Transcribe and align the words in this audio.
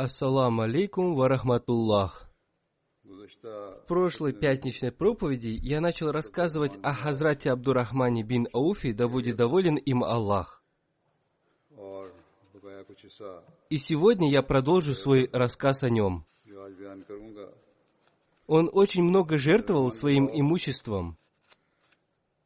Ассаламу 0.00 0.62
алейкум 0.62 1.14
варахматуллах. 1.14 2.26
В 3.42 3.84
прошлой 3.86 4.32
пятничной 4.32 4.92
проповеди 4.92 5.58
я 5.60 5.82
начал 5.82 6.10
рассказывать 6.10 6.72
о 6.82 6.94
Хазрате 6.94 7.50
Абдурахмане 7.50 8.22
бин 8.22 8.48
Ауфи, 8.54 8.92
да 8.92 9.08
будет 9.08 9.36
доволен 9.36 9.76
им 9.76 10.02
Аллах. 10.02 10.64
И 13.68 13.76
сегодня 13.76 14.30
я 14.30 14.40
продолжу 14.40 14.94
свой 14.94 15.28
рассказ 15.34 15.82
о 15.82 15.90
нем. 15.90 16.24
Он 18.46 18.70
очень 18.72 19.02
много 19.02 19.36
жертвовал 19.36 19.92
своим 19.92 20.30
имуществом, 20.32 21.18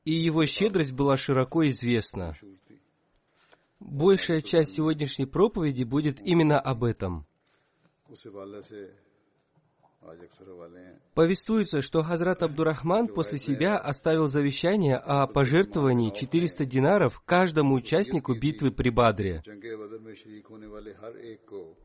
и 0.05 0.13
его 0.13 0.45
щедрость 0.45 0.93
была 0.93 1.17
широко 1.17 1.69
известна. 1.69 2.37
Большая 3.79 4.41
часть 4.41 4.73
сегодняшней 4.73 5.27
проповеди 5.27 5.85
будет 5.85 6.21
именно 6.21 6.59
об 6.59 6.83
этом– 6.83 7.27
Повествуется, 11.15 11.81
что 11.81 12.03
Хазрат 12.03 12.43
Абдурахман 12.43 13.09
после 13.09 13.39
себя 13.39 13.79
оставил 13.79 14.27
завещание 14.27 14.97
о 14.97 15.27
пожертвовании 15.27 16.11
400 16.11 16.67
динаров 16.67 17.21
каждому 17.21 17.77
участнику 17.77 18.35
битвы 18.35 18.71
при 18.71 18.91
Бадре. 18.91 19.43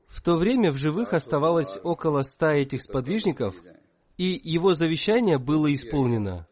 В 0.07 0.21
то 0.21 0.35
время 0.35 0.71
в 0.71 0.75
живых 0.75 1.13
оставалось 1.13 1.77
около 1.83 2.23
ста 2.23 2.53
этих 2.53 2.81
сподвижников, 2.81 3.55
и 4.17 4.39
его 4.43 4.73
завещание 4.73 5.37
было 5.37 5.73
исполнено. 5.73 6.45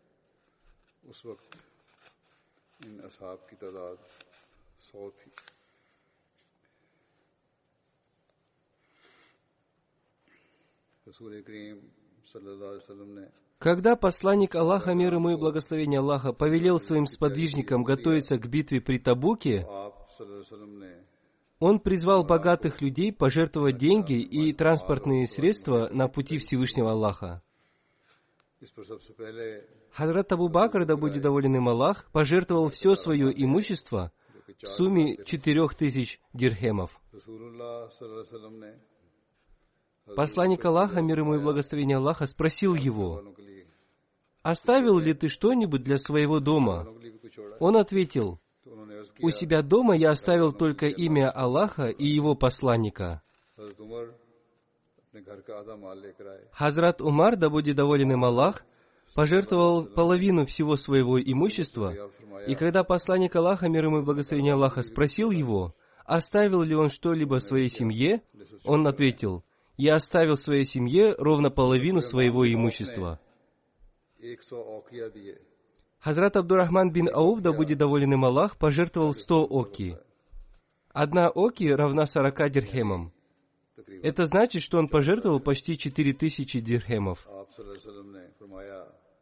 Когда 13.60 13.96
посланник 13.96 14.56
Аллаха, 14.56 14.94
мир 14.94 15.14
ему 15.16 15.30
и 15.30 15.36
благословение 15.36 16.00
Аллаха, 16.00 16.34
повелел 16.34 16.80
своим 16.80 17.06
сподвижникам 17.06 17.84
готовиться 17.84 18.38
к 18.38 18.48
битве 18.48 18.82
при 18.82 19.00
Табуке, 19.00 19.66
он 21.60 21.80
призвал 21.80 22.24
богатых 22.24 22.82
людей 22.82 23.12
пожертвовать 23.12 23.78
деньги 23.78 24.22
и 24.22 24.54
транспортные 24.54 25.28
средства 25.28 25.90
на 25.92 26.08
пути 26.08 26.38
Всевышнего 26.38 26.92
Аллаха. 26.92 27.42
Хазрат 29.92 30.32
Абу 30.32 30.50
Бакр, 30.50 30.86
да 30.86 30.96
будет 30.96 31.24
доволен 31.24 31.56
им 31.56 31.70
Аллах, 31.70 32.10
пожертвовал 32.12 32.70
все 32.70 32.96
свое 32.96 33.32
имущество 33.44 34.12
в 34.62 34.68
сумме 34.68 35.24
четырех 35.26 35.74
тысяч 35.74 36.20
дирхемов. 36.34 37.00
Посланник 40.16 40.64
Аллаха, 40.66 41.02
мир 41.02 41.20
ему 41.20 41.36
и 41.36 41.40
благословение 41.40 41.98
Аллаха, 41.98 42.26
спросил 42.26 42.76
его, 42.76 43.24
«Оставил 44.42 45.00
ли 45.00 45.14
ты 45.14 45.28
что-нибудь 45.28 45.84
для 45.84 45.98
своего 45.98 46.40
дома?» 46.40 46.88
Он 47.60 47.76
ответил, 47.76 48.40
«У 49.22 49.30
себя 49.32 49.62
дома 49.62 49.98
я 49.98 50.12
оставил 50.12 50.54
только 50.54 50.88
имя 50.88 51.30
Аллаха 51.30 51.88
и 51.90 52.06
его 52.06 52.36
посланника». 52.36 53.22
Хазрат 56.52 57.02
Умар, 57.02 57.36
да 57.36 57.50
будет 57.50 57.76
доволен 57.76 58.12
им 58.12 58.24
Аллах, 58.24 58.64
пожертвовал 59.16 59.86
половину 59.86 60.46
всего 60.46 60.76
своего 60.76 61.20
имущества, 61.20 61.96
и 62.46 62.56
когда 62.56 62.84
посланник 62.84 63.36
Аллаха, 63.36 63.68
мир 63.68 63.86
ему 63.86 64.00
и 64.00 64.04
благословение 64.04 64.54
Аллаха, 64.54 64.84
спросил 64.84 65.32
его, 65.32 65.76
оставил 66.06 66.62
ли 66.62 66.76
он 66.76 66.90
что-либо 66.90 67.40
своей 67.40 67.70
семье, 67.70 68.22
он 68.64 68.88
ответил, 68.88 69.44
я 69.78 69.96
оставил 69.96 70.38
своей 70.38 70.66
семье 70.66 71.14
ровно 71.18 71.50
половину 71.50 72.02
своего 72.02 72.46
имущества. 72.46 73.20
Хазрат 76.00 76.36
Абдурахман 76.36 76.92
бин 76.92 77.10
Ауф, 77.14 77.42
да 77.42 77.52
будет 77.52 77.78
доволен 77.78 78.14
им 78.14 78.26
Аллах, 78.26 78.58
пожертвовал 78.58 79.14
100 79.14 79.44
оки. 79.46 79.98
Одна 80.92 81.30
оки 81.30 81.66
равна 81.66 82.06
40 82.06 82.52
дирхемам. 82.52 83.14
Это 84.02 84.26
значит, 84.26 84.64
что 84.64 84.80
он 84.80 84.88
пожертвовал 84.88 85.40
почти 85.40 85.78
4000 85.78 86.60
дирхемов. 86.60 87.28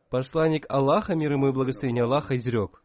Посланник 0.10 0.66
Аллаха, 0.70 1.16
мир 1.16 1.34
ему 1.34 1.50
и 1.50 1.52
благословение 1.52 2.04
Аллаха, 2.04 2.38
изрек. 2.38 2.82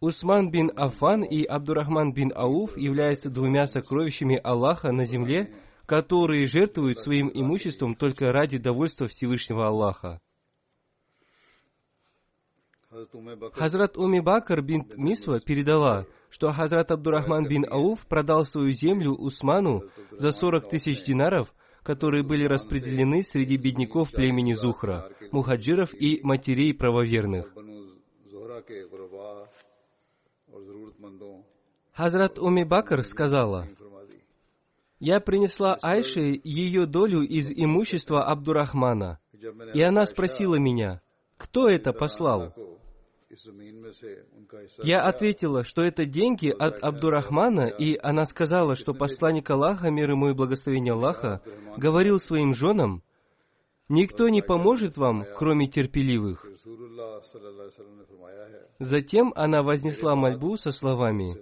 Усман 0.00 0.50
бин 0.50 0.70
Афан 0.76 1.22
и 1.24 1.44
Абдурахман 1.44 2.12
бин 2.12 2.32
Ауф 2.34 2.76
являются 2.76 3.30
двумя 3.30 3.66
сокровищами 3.66 4.38
Аллаха 4.42 4.92
на 4.92 5.06
земле, 5.06 5.54
которые 5.86 6.46
жертвуют 6.46 6.98
своим 6.98 7.30
имуществом 7.32 7.94
только 7.94 8.32
ради 8.32 8.58
довольства 8.58 9.06
Всевышнего 9.06 9.66
Аллаха. 9.66 10.20
Хазрат 13.54 13.96
Уми 13.96 14.20
Бакр 14.20 14.62
бин 14.62 14.84
Мисва 14.96 15.40
передала, 15.40 16.06
что 16.30 16.52
Хазрат 16.52 16.92
Абдурахман 16.92 17.46
бин 17.48 17.66
Ауф 17.68 18.06
продал 18.06 18.44
свою 18.44 18.72
землю 18.72 19.12
Усману 19.12 19.82
за 20.12 20.30
40 20.30 20.68
тысяч 20.68 21.02
динаров, 21.04 21.52
которые 21.82 22.22
были 22.22 22.44
распределены 22.44 23.24
среди 23.24 23.56
бедняков 23.56 24.10
племени 24.12 24.54
Зухра, 24.54 25.10
мухаджиров 25.32 25.92
и 25.92 26.20
матерей 26.22 26.72
правоверных. 26.72 27.52
Хазрат 31.92 32.38
Уми 32.38 32.64
Бакр 32.64 33.02
сказала, 33.04 33.68
я 35.04 35.20
принесла 35.20 35.76
Айше 35.82 36.40
ее 36.42 36.86
долю 36.86 37.20
из 37.20 37.52
имущества 37.52 38.24
Абдурахмана. 38.24 39.18
И 39.74 39.82
она 39.82 40.06
спросила 40.06 40.54
меня, 40.54 41.02
кто 41.36 41.68
это 41.68 41.92
послал? 41.92 42.54
Я 44.82 45.02
ответила, 45.02 45.62
что 45.62 45.82
это 45.82 46.06
деньги 46.06 46.48
от 46.48 46.82
Абдурахмана, 46.82 47.66
и 47.66 47.98
она 48.02 48.24
сказала, 48.24 48.76
что 48.76 48.94
посланник 48.94 49.50
Аллаха, 49.50 49.90
мир 49.90 50.12
ему 50.12 50.30
и 50.30 50.32
благословение 50.32 50.94
Аллаха, 50.94 51.42
говорил 51.76 52.18
своим 52.18 52.54
женам, 52.54 53.02
«Никто 53.90 54.30
не 54.30 54.40
поможет 54.40 54.96
вам, 54.96 55.26
кроме 55.36 55.68
терпеливых». 55.68 56.46
Затем 58.78 59.34
она 59.36 59.62
вознесла 59.62 60.16
мольбу 60.16 60.56
со 60.56 60.72
словами, 60.72 61.36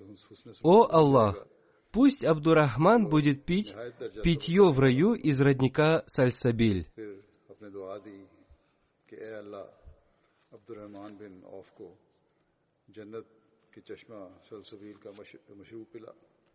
«О 0.63 0.89
Аллах, 0.91 1.47
Пусть 1.93 2.25
Абдурахман 2.25 3.09
будет 3.09 3.45
пить 3.45 3.75
питье 4.25 4.71
в 4.71 4.81
раю 4.81 5.13
из 5.13 5.39
родника 5.41 6.05
Сальсабиль. 6.07 6.89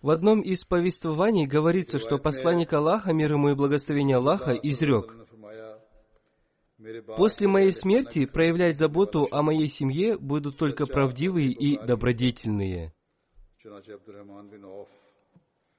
В 0.01 0.09
одном 0.09 0.41
из 0.41 0.63
повествований 0.63 1.45
говорится, 1.45 1.99
что 1.99 2.17
посланник 2.17 2.73
Аллаха, 2.73 3.13
мир 3.13 3.33
ему 3.33 3.49
и 3.49 3.55
благословение 3.55 4.17
Аллаха, 4.17 4.53
изрек. 4.53 5.15
После 7.15 7.47
моей 7.47 7.71
смерти 7.73 8.25
проявлять 8.25 8.77
заботу 8.77 9.27
о 9.31 9.43
моей 9.43 9.69
семье 9.69 10.17
будут 10.17 10.57
только 10.57 10.87
правдивые 10.87 11.51
и 11.51 11.77
добродетельные. 11.77 12.93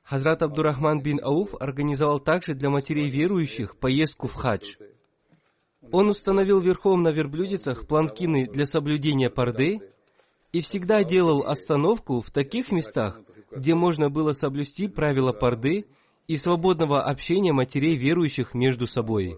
Хазрат 0.09 0.41
Абдурахман 0.41 1.03
бин 1.03 1.21
Ауф 1.23 1.55
организовал 1.61 2.19
также 2.19 2.55
для 2.55 2.71
матерей 2.71 3.11
верующих 3.11 3.77
поездку 3.77 4.27
в 4.27 4.33
хадж. 4.33 4.77
Он 5.93 6.09
установил 6.09 6.61
верхом 6.61 7.03
на 7.03 7.11
верблюдицах 7.11 7.87
планкины 7.87 8.47
для 8.47 8.65
соблюдения 8.65 9.29
парды 9.29 9.81
и 10.51 10.61
всегда 10.61 11.05
делал 11.05 11.43
остановку 11.43 12.23
в 12.23 12.31
таких 12.31 12.73
местах, 12.73 13.21
где 13.51 13.75
можно 13.75 14.09
было 14.09 14.33
соблюсти 14.33 14.89
правила 14.89 15.35
парды 15.35 15.85
и 16.27 16.39
свободного 16.39 17.03
общения 17.03 17.53
матерей 17.53 17.95
верующих 17.95 18.55
между 18.55 18.87
собой. 18.87 19.37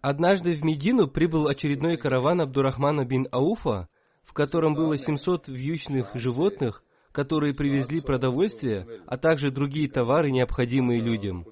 Однажды 0.00 0.54
в 0.54 0.62
Медину 0.62 1.08
прибыл 1.08 1.48
очередной 1.48 1.96
караван 1.96 2.42
Абдурахмана 2.42 3.04
бин 3.04 3.26
Ауфа, 3.32 3.88
в 4.24 4.32
котором 4.32 4.74
было 4.74 4.96
700 4.98 5.48
вьючных 5.48 6.10
животных, 6.14 6.82
которые 7.12 7.54
привезли 7.54 8.00
продовольствие, 8.00 8.86
а 9.06 9.16
также 9.16 9.50
другие 9.50 9.88
товары, 9.88 10.30
необходимые 10.30 11.00
людям. 11.00 11.46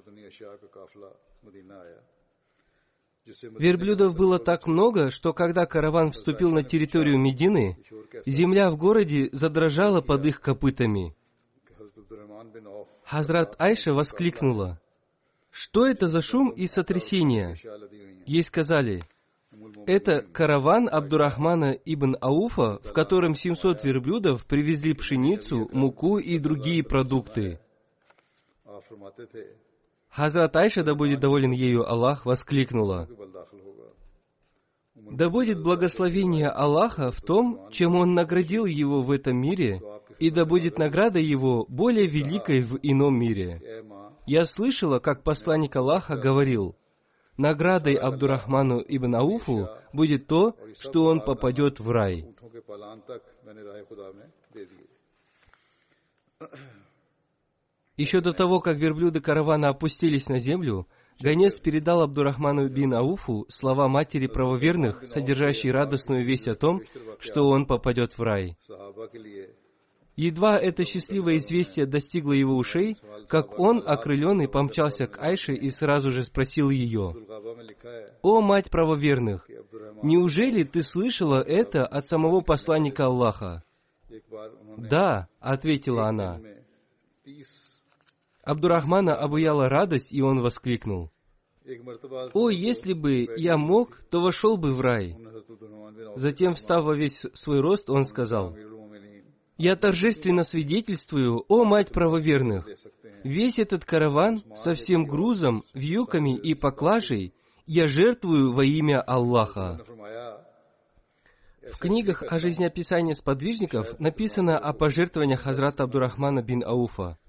Верблюдов 3.59 4.17
было 4.17 4.39
так 4.39 4.67
много, 4.67 5.11
что 5.11 5.33
когда 5.33 5.65
караван 5.65 6.11
вступил 6.11 6.51
на 6.51 6.65
территорию 6.65 7.21
Медины, 7.21 7.79
земля 8.27 8.71
в 8.71 8.77
городе 8.77 9.29
задрожала 9.33 10.01
под 10.01 10.27
их 10.27 10.41
копытами. 10.41 11.15
Хазрат 13.05 13.55
Айша 13.59 13.93
воскликнула, 13.93 14.81
«Что 15.51 15.87
это 15.87 16.07
за 16.07 16.21
шум 16.21 16.51
и 16.51 16.67
сотрясение?» 16.67 17.57
Ей 18.27 18.43
сказали, 18.43 19.03
это 19.87 20.23
караван 20.23 20.89
Абдурахмана 20.91 21.73
ибн 21.85 22.17
Ауфа, 22.21 22.79
в 22.83 22.93
котором 22.93 23.35
700 23.35 23.85
верблюдов 23.85 24.47
привезли 24.47 24.95
пшеницу, 24.95 25.69
муку 25.73 26.19
и 26.19 26.39
другие 26.39 26.83
продукты. 26.83 27.61
Хазрат 30.09 30.55
Айша, 30.57 30.85
да 30.85 30.95
будет 30.95 31.21
доволен 31.21 31.53
ею 31.53 31.89
Аллах, 31.89 32.27
воскликнула. 32.27 33.09
Да 34.95 35.31
будет 35.31 35.63
благословение 35.63 36.49
Аллаха 36.49 37.11
в 37.11 37.21
том, 37.21 37.69
чем 37.71 37.97
Он 37.97 38.15
наградил 38.15 38.67
его 38.67 39.03
в 39.03 39.11
этом 39.11 39.37
мире, 39.37 39.81
и 40.19 40.31
да 40.31 40.45
будет 40.45 40.79
награда 40.79 41.19
его 41.19 41.67
более 41.69 42.07
великой 42.07 42.63
в 42.63 42.79
ином 42.83 43.19
мире. 43.19 43.85
Я 44.27 44.45
слышала, 44.45 45.01
как 45.01 45.25
посланник 45.25 45.75
Аллаха 45.75 46.17
говорил, 46.17 46.77
Наградой 47.43 47.95
Абдурахману 47.95 48.85
ибн 48.87 49.17
Ауфу 49.17 49.69
будет 49.93 50.29
то, 50.29 50.55
что 50.79 51.07
он 51.07 51.21
попадет 51.21 51.81
в 51.81 51.91
рай. 51.91 52.25
Еще 57.97 58.21
до 58.21 58.33
того, 58.33 58.61
как 58.61 58.77
верблюды 58.77 59.21
каравана 59.21 59.71
опустились 59.71 60.29
на 60.29 60.39
землю, 60.39 60.87
гонец 61.21 61.59
передал 61.59 62.03
Абдурахману 62.03 62.69
бин 62.69 62.95
Ауфу 62.95 63.47
слова 63.49 63.89
матери 63.89 64.29
правоверных, 64.29 65.03
содержащие 65.09 65.73
радостную 65.73 66.25
весть 66.25 66.47
о 66.47 66.55
том, 66.55 66.83
что 67.19 67.49
он 67.49 67.67
попадет 67.67 68.17
в 68.17 68.23
рай. 68.23 68.57
Едва 70.17 70.57
это 70.57 70.85
счастливое 70.85 71.39
известие 71.39 71.87
достигло 71.87 72.33
его 72.33 72.55
ушей, 72.57 72.97
как 73.29 73.59
он, 73.59 73.83
окрыленный, 73.85 74.47
помчался 74.47 75.07
к 75.07 75.19
Айше 75.19 75.55
и 75.55 75.71
сразу 75.71 76.11
же 76.11 76.25
спросил 76.25 76.69
ее, 76.69 77.15
«О, 78.21 78.43
мать 78.43 78.71
правоверных, 78.71 79.49
неужели 80.03 80.65
ты 80.65 80.83
слышала 80.83 81.41
это 81.41 81.87
от 81.87 82.07
самого 82.07 82.43
посланника 82.43 83.07
Аллаха?» 83.07 83.63
«Да»,— 84.77 85.29
ответила 85.41 86.09
она. 86.09 86.41
Абдурахмана 88.43 89.15
обуяла 89.15 89.69
радость, 89.69 90.13
и 90.13 90.21
он 90.21 90.41
воскликнул, 90.41 91.11
«О, 92.35 92.51
если 92.51 92.93
бы 92.93 93.29
я 93.37 93.57
мог, 93.57 94.03
то 94.11 94.21
вошел 94.21 94.57
бы 94.59 94.75
в 94.75 94.81
рай». 94.81 95.17
Затем, 96.17 96.55
встав 96.55 96.85
во 96.85 96.95
весь 96.95 97.25
свой 97.35 97.61
рост, 97.61 97.89
он 97.89 98.05
сказал, 98.05 98.57
я 99.59 99.77
торжественно 99.77 100.45
свидетельствую, 100.45 101.45
о 101.49 101.65
мать 101.65 101.93
правоверных, 101.93 102.67
весь 103.23 103.59
этот 103.59 103.85
караван 103.85 104.43
со 104.57 104.75
всем 104.75 105.05
грузом, 105.05 105.65
вьюками 105.75 106.37
и 106.37 106.55
поклажей 106.55 107.35
я 107.67 107.87
жертвую 107.87 108.53
во 108.53 108.65
имя 108.65 109.01
Аллаха. 109.01 109.81
В 111.73 111.79
книгах 111.79 112.25
о 112.25 112.39
жизнеописании 112.41 113.13
сподвижников 113.13 114.01
написано 114.01 114.59
о 114.59 114.73
пожертвованиях 114.73 115.43
Хазрата 115.43 115.85
Абдурахмана 115.85 116.43
бин 116.43 116.65
Ауфа– 116.65 117.19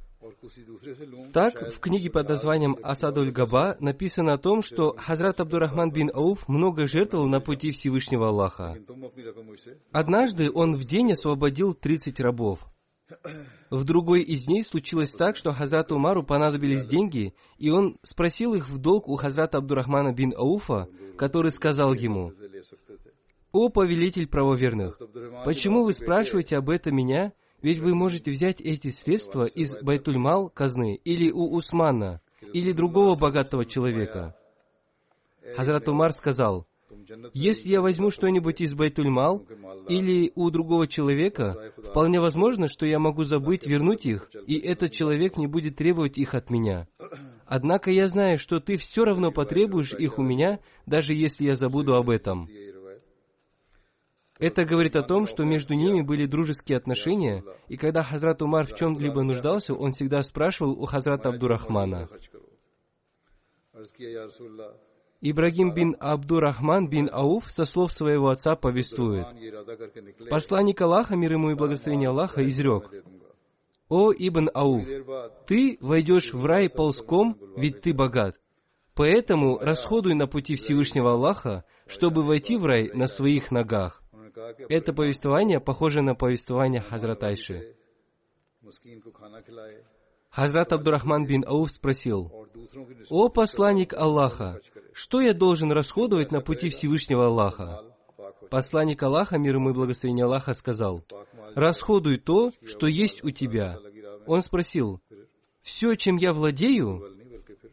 так, 1.34 1.74
в 1.74 1.80
книге 1.80 2.10
под 2.10 2.30
названием 2.30 2.78
«Асадуль 2.82 3.32
Габа» 3.32 3.76
написано 3.80 4.34
о 4.34 4.38
том, 4.38 4.62
что 4.62 4.96
Хазрат 4.98 5.40
Абдурахман 5.40 5.92
бин 5.92 6.12
Ауф 6.14 6.48
много 6.48 6.88
жертвовал 6.88 7.28
на 7.28 7.40
пути 7.40 7.72
Всевышнего 7.72 8.30
Аллаха. 8.30 8.78
Однажды 9.92 10.52
он 10.52 10.74
в 10.74 10.84
день 10.86 11.14
освободил 11.14 11.74
30 11.74 12.20
рабов. 12.20 12.60
В 13.70 13.84
другой 13.84 14.22
из 14.22 14.46
дней 14.46 14.64
случилось 14.64 15.12
так, 15.12 15.36
что 15.36 15.52
Хазрат 15.52 15.92
Умару 15.92 16.24
понадобились 16.24 16.86
деньги, 16.86 17.34
и 17.58 17.70
он 17.70 17.98
спросил 18.04 18.54
их 18.54 18.70
в 18.70 18.78
долг 18.78 19.08
у 19.08 19.16
Хазрата 19.16 19.58
Абдурахмана 19.58 20.14
бин 20.14 20.34
Ауфа, 20.36 20.88
который 21.18 21.52
сказал 21.52 21.94
ему, 21.94 22.34
«О 23.52 23.70
повелитель 23.70 24.28
правоверных, 24.28 25.00
почему 25.46 25.84
вы 25.84 25.94
спрашиваете 25.94 26.58
об 26.58 26.70
этом 26.70 26.96
меня, 26.96 27.34
ведь 27.64 27.80
вы 27.80 27.96
можете 27.96 28.30
взять 28.30 28.60
эти 28.60 28.90
средства 28.90 29.46
из 29.46 29.76
Байтульмал 29.82 30.50
казны 30.50 31.00
или 31.06 31.32
у 31.32 31.56
Усмана, 31.56 32.20
или 32.54 32.74
другого 32.74 33.16
богатого 33.16 33.66
человека. 33.66 34.36
Хазрат 35.56 35.88
Умар 35.88 36.12
сказал, 36.12 36.68
если 37.34 37.70
я 37.70 37.82
возьму 37.82 38.12
что-нибудь 38.12 38.60
из 38.60 38.74
Байтульмал 38.74 39.46
или 39.88 40.32
у 40.36 40.50
другого 40.50 40.88
человека, 40.88 41.74
вполне 41.78 42.20
возможно, 42.20 42.68
что 42.68 42.86
я 42.86 43.00
могу 43.00 43.24
забыть 43.24 43.66
вернуть 43.66 44.06
их, 44.06 44.30
и 44.46 44.58
этот 44.58 44.92
человек 44.92 45.38
не 45.38 45.48
будет 45.48 45.78
требовать 45.78 46.18
их 46.18 46.34
от 46.34 46.50
меня. 46.50 46.88
Однако 47.46 47.92
я 47.92 48.08
знаю, 48.08 48.38
что 48.38 48.60
ты 48.60 48.76
все 48.76 49.06
равно 49.06 49.32
потребуешь 49.32 49.94
их 49.94 50.20
у 50.20 50.22
меня, 50.22 50.60
даже 50.86 51.14
если 51.14 51.46
я 51.46 51.56
забуду 51.56 51.96
об 51.96 52.10
этом. 52.10 52.50
Это 54.40 54.66
говорит 54.66 54.96
о 54.96 55.04
том, 55.04 55.28
что 55.28 55.44
между 55.44 55.74
ними 55.76 56.02
были 56.02 56.26
дружеские 56.26 56.78
отношения, 56.78 57.44
и 57.68 57.78
когда 57.78 58.04
Хазрат 58.04 58.42
Умар 58.42 58.66
в 58.66 58.76
чем-либо 58.76 59.22
нуждался, 59.22 59.74
он 59.74 59.92
всегда 59.92 60.24
спрашивал 60.24 60.72
у 60.72 60.86
Хазрата 60.86 61.30
Абдурахмана. 61.30 62.10
Ибрагим 65.22 65.74
бин 65.74 65.96
Абдурахман 66.00 66.90
бин 66.90 67.10
Ауф 67.12 67.50
со 67.50 67.64
слов 67.64 67.94
своего 67.94 68.30
отца 68.30 68.56
повествует. 68.56 69.26
Посланник 70.30 70.82
Аллаха, 70.82 71.16
мир 71.16 71.34
ему 71.34 71.52
и 71.52 71.56
благословение 71.56 72.10
Аллаха, 72.10 72.46
изрек. 72.46 72.92
«О, 73.88 74.12
Ибн 74.12 74.50
Ауф, 74.54 74.86
ты 75.46 75.78
войдешь 75.80 76.34
в 76.34 76.44
рай 76.46 76.70
ползком, 76.70 77.38
ведь 77.56 77.82
ты 77.82 77.94
богат. 77.94 78.36
Поэтому 78.96 79.60
расходуй 79.60 80.14
на 80.14 80.28
пути 80.28 80.56
Всевышнего 80.56 81.14
Аллаха, 81.14 81.64
чтобы 81.88 82.24
войти 82.24 82.58
в 82.58 82.66
рай 82.66 82.92
на 82.94 83.08
своих 83.08 83.52
ногах. 83.52 84.03
Это 84.70 84.94
повествование 84.94 85.60
похоже 85.60 86.02
на 86.02 86.16
повествование 86.16 86.82
Хазратайши. 86.82 87.76
Хазрат 90.30 90.74
Абдурахман 90.74 91.26
бин 91.26 91.44
Ауф 91.46 91.72
спросил, 91.72 92.32
«О 93.10 93.30
посланник 93.30 93.94
Аллаха, 93.94 94.60
что 94.94 95.22
я 95.22 95.34
должен 95.34 95.72
расходовать 95.72 96.32
на 96.32 96.42
пути 96.42 96.70
Всевышнего 96.70 97.28
Аллаха?» 97.28 97.84
Посланник 98.50 99.02
Аллаха, 99.04 99.38
мир 99.38 99.56
ему 99.56 99.70
и 99.70 99.74
благословение 99.74 100.26
Аллаха, 100.26 100.54
сказал, 100.54 101.04
«Расходуй 101.56 102.18
то, 102.18 102.52
что 102.66 102.88
есть 102.88 103.24
у 103.24 103.30
тебя». 103.30 103.78
Он 104.26 104.42
спросил, 104.42 105.02
«Все, 105.62 105.96
чем 105.96 106.16
я 106.16 106.34
владею?» 106.34 107.04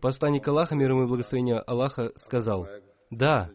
Посланник 0.01 0.47
Аллаха, 0.47 0.75
мир 0.75 0.91
ему 0.91 1.05
и 1.05 1.07
благословение 1.07 1.61
Аллаха, 1.61 2.13
сказал, 2.17 2.69
«Да, 3.11 3.51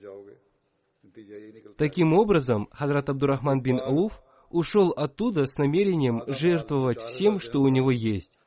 Таким 1.77 2.13
образом, 2.13 2.67
Хазрат 2.71 3.09
Абдурахман 3.09 3.61
бин 3.61 3.79
Ауф 3.79 4.21
ушел 4.49 4.91
оттуда 4.91 5.45
с 5.45 5.57
намерением 5.57 6.23
жертвовать 6.27 7.01
всем, 7.01 7.39
что 7.39 7.61
у 7.61 7.67
него 7.67 7.91
есть. 7.91 8.37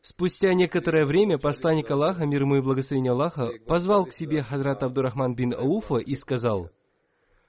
Спустя 0.00 0.52
некоторое 0.52 1.06
время 1.06 1.38
посланник 1.38 1.90
Аллаха, 1.90 2.26
мир 2.26 2.42
ему 2.42 2.56
и 2.56 2.60
благословение 2.60 3.12
Аллаха, 3.12 3.50
позвал 3.66 4.06
к 4.06 4.12
себе 4.12 4.42
Хазрат 4.42 4.82
Абдурахман 4.82 5.36
бин 5.36 5.54
Ауфа 5.54 5.98
и 5.98 6.16
сказал, 6.16 6.70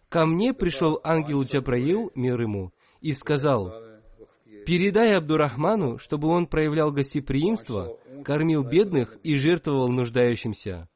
«Ко 0.10 0.28
мне 0.28 0.54
пришел 0.54 1.00
ангел 1.04 1.42
Джабраил, 1.42 2.12
мир 2.14 2.40
ему, 2.40 2.72
и 3.02 3.14
сказал, 3.14 3.74
«Передай 4.68 5.18
Абдурахману, 5.18 5.98
чтобы 5.98 6.28
он 6.28 6.46
проявлял 6.46 6.92
гостеприимство, 6.92 7.98
кормил 8.24 8.64
бедных 8.64 9.18
и 9.24 9.40
жертвовал 9.40 9.90
нуждающимся». 9.90 10.88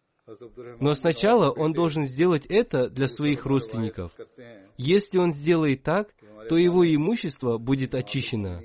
Но 0.79 0.93
сначала 0.93 1.51
он 1.51 1.73
должен 1.73 2.05
сделать 2.05 2.45
это 2.47 2.89
для 2.89 3.07
своих 3.07 3.45
родственников. 3.45 4.11
Если 4.77 5.17
он 5.17 5.31
сделает 5.31 5.83
так, 5.83 6.13
то 6.49 6.57
его 6.57 6.85
имущество 6.85 7.57
будет 7.57 7.95
очищено. 7.95 8.61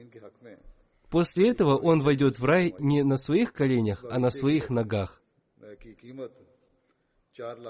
После 1.08 1.50
этого 1.50 1.76
он 1.76 2.00
войдет 2.00 2.38
в 2.38 2.44
рай 2.44 2.74
не 2.78 3.02
на 3.02 3.16
своих 3.16 3.52
коленях, 3.52 4.04
а 4.10 4.18
на 4.18 4.30
своих 4.30 4.70
ногах. 4.70 5.20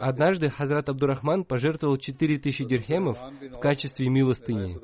Однажды 0.00 0.48
Хазрат 0.50 0.88
Абдурахман 0.88 1.44
пожертвовал 1.44 1.96
4000 1.96 2.64
дирхемов 2.64 3.18
в 3.18 3.58
качестве 3.58 4.08
милостыни, 4.08 4.78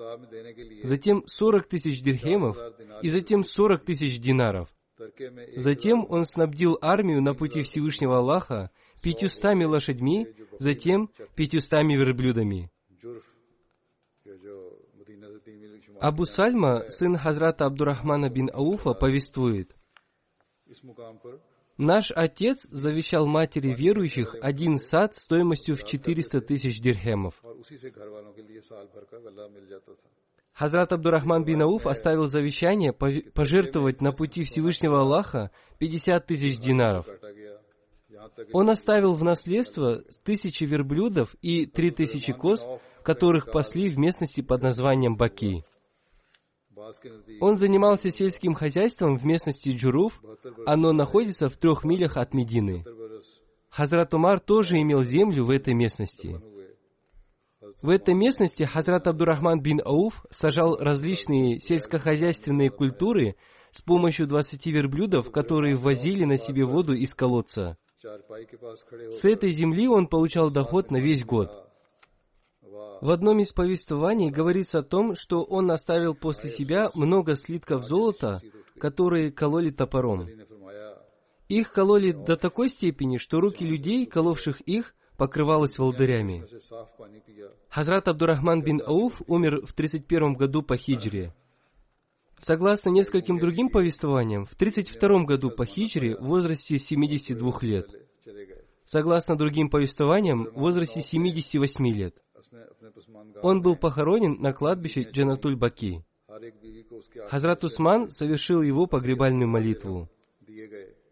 затем 0.86 1.24
40 1.26 1.68
тысяч 1.68 2.00
дирхемов 2.00 2.56
и 3.02 3.08
затем 3.08 3.42
40 3.42 3.84
тысяч 3.84 4.20
динаров. 4.20 4.68
Затем 5.56 6.06
он 6.08 6.24
снабдил 6.24 6.78
армию 6.80 7.22
на 7.22 7.34
пути 7.34 7.62
Всевышнего 7.62 8.18
Аллаха 8.18 8.70
пятьюстами 9.02 9.64
лошадьми, 9.64 10.28
затем 10.58 11.10
пятьюстами 11.34 11.94
верблюдами. 11.94 12.70
Абу 16.00 16.24
Сальма, 16.26 16.90
сын 16.90 17.16
Хазрата 17.16 17.66
Абдурахмана 17.66 18.28
бин 18.28 18.50
Ауфа, 18.52 18.94
повествует. 18.94 19.74
Наш 21.76 22.10
отец 22.10 22.66
завещал 22.70 23.26
матери 23.26 23.74
верующих 23.74 24.34
один 24.40 24.78
сад 24.78 25.14
стоимостью 25.14 25.76
в 25.76 25.84
400 25.84 26.40
тысяч 26.40 26.80
дирхемов. 26.80 27.34
Хазрат 30.52 30.92
Абдурахман 30.92 31.44
бин 31.44 31.62
Ауф 31.62 31.86
оставил 31.86 32.26
завещание 32.26 32.92
пожертвовать 32.92 34.00
на 34.00 34.12
пути 34.12 34.44
Всевышнего 34.44 35.00
Аллаха 35.00 35.50
50 35.78 36.26
тысяч 36.26 36.58
динаров– 36.58 37.06
он 38.52 38.70
оставил 38.70 39.12
в 39.12 39.23
наследство 39.23 40.02
тысячи 40.25 40.64
верблюдов 40.64 41.35
и 41.40 41.66
три 41.66 41.90
тысячи 41.90 42.32
коз, 42.32 42.66
которых 43.02 43.50
пасли 43.50 43.88
в 43.88 43.99
местности 43.99 44.40
под 44.40 44.62
названием 44.62 45.16
Баки. 45.16 45.64
Он 47.40 47.56
занимался 47.56 48.11
сельским 48.11 48.54
хозяйством 48.54 49.16
в 49.18 49.25
местности 49.25 49.70
Джуруф, 49.70 50.23
оно 50.66 50.92
находится 50.92 51.49
в 51.49 51.56
трех 51.56 51.85
милях 51.85 52.16
от 52.16 52.35
Медины. 52.35 52.85
Хазрат 53.68 54.14
Умар 54.14 54.40
тоже 54.40 54.80
имел 54.80 55.02
землю 55.04 55.44
в 55.44 55.50
этой 55.50 55.75
местности. 55.75 56.40
В 57.82 57.90
этой 57.90 58.14
местности 58.14 58.64
Хазрат 58.64 59.06
Абдурахман 59.06 59.61
бин 59.61 59.80
Ауф 59.85 60.25
сажал 60.30 60.76
различные 60.76 61.61
сельскохозяйственные 61.61 62.70
культуры 62.70 63.37
с 63.73 63.82
помощью 63.82 64.26
20 64.26 64.66
верблюдов, 64.66 65.30
которые 65.30 65.76
возили 65.76 66.25
на 66.25 66.37
себе 66.37 66.64
воду 66.64 66.94
из 66.94 67.14
колодца. 67.14 67.76
С 68.00 69.24
этой 69.24 69.50
земли 69.50 69.88
он 69.88 70.06
получал 70.06 70.50
доход 70.50 70.90
на 70.90 70.98
весь 70.98 71.24
год. 71.24 71.50
В 73.00 73.10
одном 73.10 73.40
из 73.40 73.52
повествований 73.52 74.30
говорится 74.30 74.80
о 74.80 74.82
том, 74.82 75.14
что 75.16 75.42
он 75.42 75.70
оставил 75.70 76.14
после 76.14 76.50
себя 76.50 76.90
много 76.94 77.34
слитков 77.34 77.84
золота, 77.84 78.40
которые 78.78 79.32
кололи 79.32 79.70
топором. 79.70 80.28
Их 81.48 81.72
кололи 81.72 82.12
до 82.12 82.36
такой 82.36 82.68
степени, 82.68 83.16
что 83.16 83.40
руки 83.40 83.64
людей, 83.64 84.06
коловших 84.06 84.60
их, 84.60 84.94
покрывалось 85.16 85.78
волдырями. 85.78 86.44
Хазрат 87.68 88.06
Абдурахман 88.06 88.62
бин 88.62 88.80
Ауф 88.84 89.20
умер 89.26 89.66
в 89.66 89.72
31 89.72 90.34
году 90.34 90.62
по 90.62 90.76
хиджре– 90.76 91.34
Согласно 92.38 92.90
нескольким 92.90 93.38
другим 93.38 93.68
повествованиям, 93.68 94.45
в 94.45 94.54
32 94.54 95.25
году 95.25 95.50
по 95.50 95.64
хиджре 95.64 96.16
в 96.16 96.25
возрасте 96.25 96.78
72 96.78 97.52
лет. 97.62 97.90
Согласно 98.85 99.37
другим 99.37 99.68
повествованиям, 99.68 100.45
в 100.45 100.59
возрасте 100.59 101.00
78 101.00 101.87
лет. 101.88 102.14
Он 103.42 103.61
был 103.61 103.76
похоронен 103.76 104.40
на 104.40 104.52
кладбище 104.52 105.02
Джанатуль-Баки. 105.02 106.04
Хазрат 107.28 107.64
Усман 107.64 108.11
совершил 108.11 108.62
его 108.62 108.87
погребальную 108.87 109.49
молитву. 109.49 110.09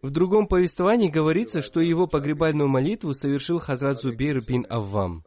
В 0.02 0.11
другом 0.11 0.47
повествовании 0.47 1.11
говорится, 1.11 1.62
что 1.62 1.80
его 1.80 2.06
погребальную 2.06 2.68
молитву 2.68 3.12
совершил 3.12 3.59
Хазрат 3.59 4.00
Зубейр 4.00 4.40
бин 4.47 4.64
Аввам. 4.68 5.25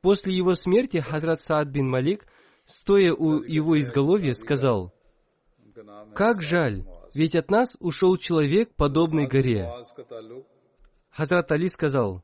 После 0.00 0.36
его 0.36 0.54
смерти 0.54 0.98
Хазрат 0.98 1.40
Саад 1.40 1.68
бин 1.68 1.88
Малик 1.88 2.26
стоя 2.66 3.12
у 3.12 3.42
его 3.42 3.78
изголовья, 3.80 4.34
сказал, 4.34 4.92
«Как 6.14 6.42
жаль, 6.42 6.84
ведь 7.14 7.34
от 7.34 7.50
нас 7.50 7.76
ушел 7.80 8.16
человек, 8.16 8.74
подобный 8.76 9.26
горе». 9.26 9.70
Хазрат 11.10 11.52
Али 11.52 11.68
сказал, 11.68 12.22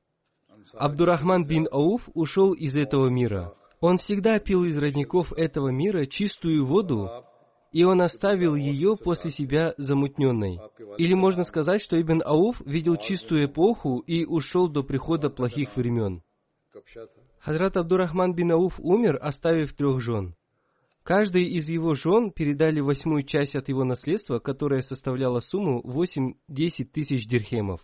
Абдурахман 0.74 1.46
бин 1.46 1.68
Ауф 1.70 2.08
ушел 2.14 2.52
из 2.52 2.76
этого 2.76 3.08
мира. 3.08 3.54
Он 3.80 3.96
всегда 3.96 4.38
пил 4.38 4.64
из 4.64 4.76
родников 4.76 5.32
этого 5.32 5.68
мира 5.68 6.06
чистую 6.06 6.66
воду, 6.66 7.08
и 7.72 7.84
он 7.84 8.02
оставил 8.02 8.54
ее 8.54 8.94
после 9.02 9.30
себя 9.30 9.74
замутненной. 9.78 10.60
Или 10.98 11.14
можно 11.14 11.44
сказать, 11.44 11.80
что 11.80 12.00
Ибн 12.00 12.22
Ауф 12.24 12.60
видел 12.66 12.96
чистую 12.96 13.46
эпоху 13.46 14.00
и 14.00 14.24
ушел 14.24 14.68
до 14.68 14.82
прихода 14.82 15.30
плохих 15.30 15.76
времен. 15.76 16.22
Хазрат 17.40 17.76
Абдурахман 17.76 18.34
бин 18.34 18.52
Ауф 18.52 18.78
умер, 18.78 19.18
оставив 19.20 19.72
трех 19.72 20.00
жен. 20.00 20.34
Каждый 21.02 21.44
из 21.44 21.68
его 21.70 21.94
жен 21.94 22.30
передали 22.30 22.80
восьмую 22.80 23.22
часть 23.22 23.56
от 23.56 23.68
его 23.70 23.84
наследства, 23.84 24.38
которая 24.38 24.82
составляла 24.82 25.40
сумму 25.40 25.80
8-10 25.82 26.84
тысяч 26.84 27.26
дирхемов. 27.26 27.80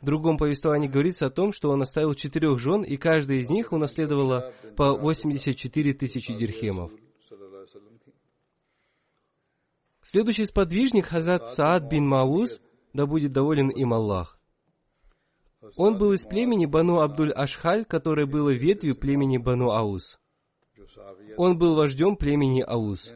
В 0.00 0.04
другом 0.04 0.36
повествовании 0.36 0.88
говорится 0.88 1.26
о 1.26 1.30
том, 1.30 1.52
что 1.52 1.70
он 1.70 1.80
оставил 1.80 2.12
четырех 2.12 2.58
жен, 2.58 2.82
и 2.82 2.98
каждая 2.98 3.38
из 3.38 3.48
них 3.48 3.72
унаследовала 3.72 4.52
по 4.76 4.92
84 4.92 5.94
тысячи 5.94 6.36
дирхемов. 6.36 6.92
Следующий 10.02 10.44
сподвижник, 10.44 11.06
Хазат 11.06 11.48
Саад 11.48 11.88
бин 11.88 12.06
Мауз, 12.06 12.60
да 12.92 13.06
будет 13.06 13.32
доволен 13.32 13.70
им 13.70 13.94
Аллах. 13.94 14.33
Он 15.76 15.98
был 15.98 16.12
из 16.12 16.24
племени 16.24 16.66
Бану 16.66 17.00
Абдуль-Ашхаль, 17.00 17.84
которое 17.84 18.26
было 18.26 18.50
ветвью 18.50 18.96
племени 18.96 19.38
Бану 19.38 19.70
Ауз. 19.70 20.18
Он 21.36 21.58
был 21.58 21.74
вождем 21.74 22.16
племени 22.16 22.62
Ауз. 22.62 23.12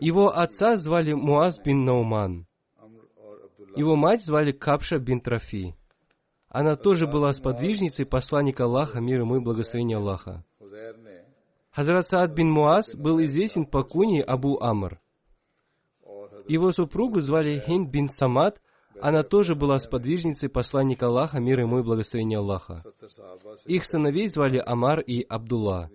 Его 0.00 0.28
отца 0.36 0.76
звали 0.76 1.12
Муаз 1.12 1.60
бин 1.60 1.84
Науман. 1.84 2.46
Его 3.76 3.96
мать 3.96 4.24
звали 4.24 4.52
Капша 4.52 4.98
бин 4.98 5.20
Трафи. 5.20 5.74
Она 6.48 6.76
тоже 6.76 7.06
была 7.06 7.32
сподвижницей 7.32 8.06
посланника 8.06 8.64
Аллаха, 8.64 9.00
мир 9.00 9.20
ему 9.20 9.36
и 9.36 9.40
благословения 9.40 9.98
Аллаха. 9.98 10.44
Хазрат 11.70 12.08
Саад 12.08 12.32
бин 12.32 12.50
Муаз 12.50 12.94
был 12.94 13.20
известен 13.20 13.66
по 13.66 13.84
куни 13.84 14.20
Абу 14.20 14.58
Амр. 14.60 15.00
Его 16.46 16.72
супругу 16.72 17.20
звали 17.20 17.60
Хин 17.60 17.90
бин 17.90 18.08
Самад, 18.08 18.60
она 19.00 19.22
тоже 19.22 19.54
была 19.54 19.78
сподвижницей 19.78 20.48
посланника 20.48 21.06
Аллаха, 21.06 21.40
мир 21.40 21.60
ему 21.60 21.78
и 21.78 21.82
благословение 21.82 22.38
Аллаха. 22.38 22.82
Их 23.66 23.84
сыновей 23.84 24.28
звали 24.28 24.62
Амар 24.64 25.00
и 25.00 25.22
Абдулла. 25.22 25.90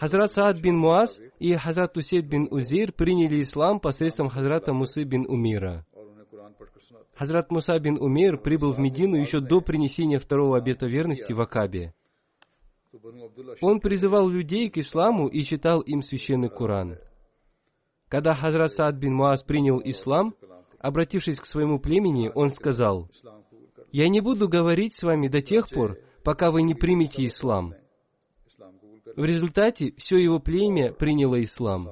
Хазрат 0.00 0.32
Саад 0.32 0.60
бин 0.60 0.76
Муаз 0.76 1.20
и 1.38 1.54
Хазрат 1.54 1.96
Усейд 1.96 2.26
бин 2.26 2.48
Узир 2.50 2.92
приняли 2.92 3.42
ислам 3.42 3.80
посредством 3.80 4.28
Хазрата 4.28 4.72
Мусы 4.72 5.04
бин 5.04 5.26
Умира. 5.28 5.86
Хазрат 7.14 7.50
Муса 7.50 7.78
бин 7.78 7.96
Умир 8.00 8.38
прибыл 8.38 8.72
в 8.72 8.78
Медину 8.78 9.16
еще 9.16 9.40
до 9.40 9.60
принесения 9.60 10.18
второго 10.18 10.58
обета 10.58 10.86
верности 10.86 11.32
в 11.32 11.40
Акабе. 11.40 11.94
Он 13.60 13.80
призывал 13.80 14.28
людей 14.28 14.70
к 14.70 14.78
исламу 14.78 15.28
и 15.28 15.44
читал 15.44 15.80
им 15.80 16.02
священный 16.02 16.48
Коран. 16.48 16.98
Когда 18.08 18.34
Хазрат 18.34 18.72
Саад 18.72 18.96
бин 18.96 19.14
Муаз 19.14 19.42
принял 19.42 19.80
ислам, 19.84 20.34
Обратившись 20.84 21.38
к 21.38 21.46
своему 21.46 21.78
племени, 21.78 22.30
он 22.34 22.50
сказал, 22.50 23.08
«Я 23.90 24.06
не 24.10 24.20
буду 24.20 24.50
говорить 24.50 24.94
с 24.94 25.02
вами 25.02 25.28
до 25.28 25.40
тех 25.40 25.70
пор, 25.70 25.96
пока 26.22 26.50
вы 26.50 26.60
не 26.60 26.74
примете 26.74 27.24
ислам». 27.24 27.72
В 29.16 29.24
результате 29.24 29.94
все 29.96 30.18
его 30.18 30.40
племя 30.40 30.92
приняло 30.92 31.42
ислам. 31.42 31.88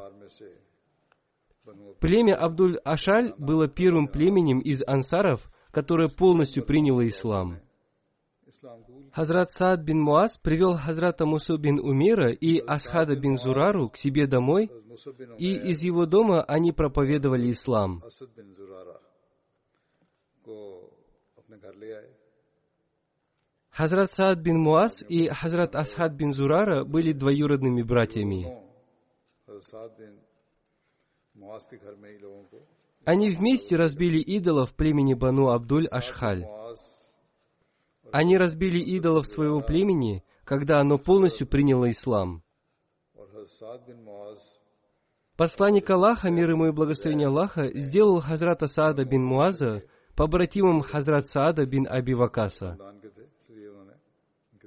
Племя 2.00 2.37
Абдуль-Ашаль 2.37 3.32
было 3.38 3.66
первым 3.66 4.08
племенем 4.08 4.58
из 4.58 4.82
ансаров, 4.87 5.40
которое 5.70 6.11
полностью 6.11 6.62
приняло 6.62 7.08
ислам. 7.08 7.61
Хазрат 9.12 9.50
Саад 9.50 9.82
бин 9.85 10.00
Муаз 10.00 10.38
привел 10.38 10.76
Хазрата 10.76 11.26
Мусу 11.26 11.59
бин 11.59 11.78
Умира 11.80 12.30
и 12.30 12.59
Асхада 12.59 13.16
бин 13.16 13.37
Зурару 13.37 13.88
к 13.88 13.97
себе 13.97 14.26
домой, 14.26 14.71
и 15.38 15.54
из 15.54 15.82
его 15.82 16.06
дома 16.06 16.42
они 16.44 16.73
проповедовали 16.73 17.50
ислам. 17.50 18.02
Хазрат 23.71 24.12
Саад 24.12 24.38
бин 24.40 24.59
Муаз 24.61 25.02
и 25.09 25.28
Хазрат 25.28 25.75
Асхад 25.75 26.12
бин 26.12 26.32
Зурара 26.32 26.85
были 26.85 27.12
двоюродными 27.12 27.82
братьями. 27.82 28.47
Они 33.04 33.30
вместе 33.30 33.76
разбили 33.76 34.18
идолов 34.18 34.75
племени 34.75 35.14
Бану 35.14 35.49
Абдуль 35.49 35.88
Ашхаль. 35.88 36.44
Они 38.12 38.37
разбили 38.37 38.78
идолов 38.78 39.26
своего 39.26 39.61
племени, 39.61 40.23
когда 40.45 40.81
оно 40.81 40.99
полностью 40.99 41.47
приняло 41.47 41.90
ислам. 41.90 42.42
Посланник 45.37 45.88
Аллаха, 45.88 46.31
мир 46.31 46.50
ему 46.50 46.66
и 46.66 46.73
благословение 46.73 47.28
Аллаха, 47.28 47.71
сделал 47.75 48.21
Хазрата 48.21 48.66
Саада 48.66 49.04
бин 49.04 49.25
Муаза 49.25 49.83
побратимом 50.14 50.83
Хазрат 50.83 51.26
Саада 51.26 51.64
бин 51.64 51.87
Аби 51.88 52.12
Вакаса. 52.12 52.76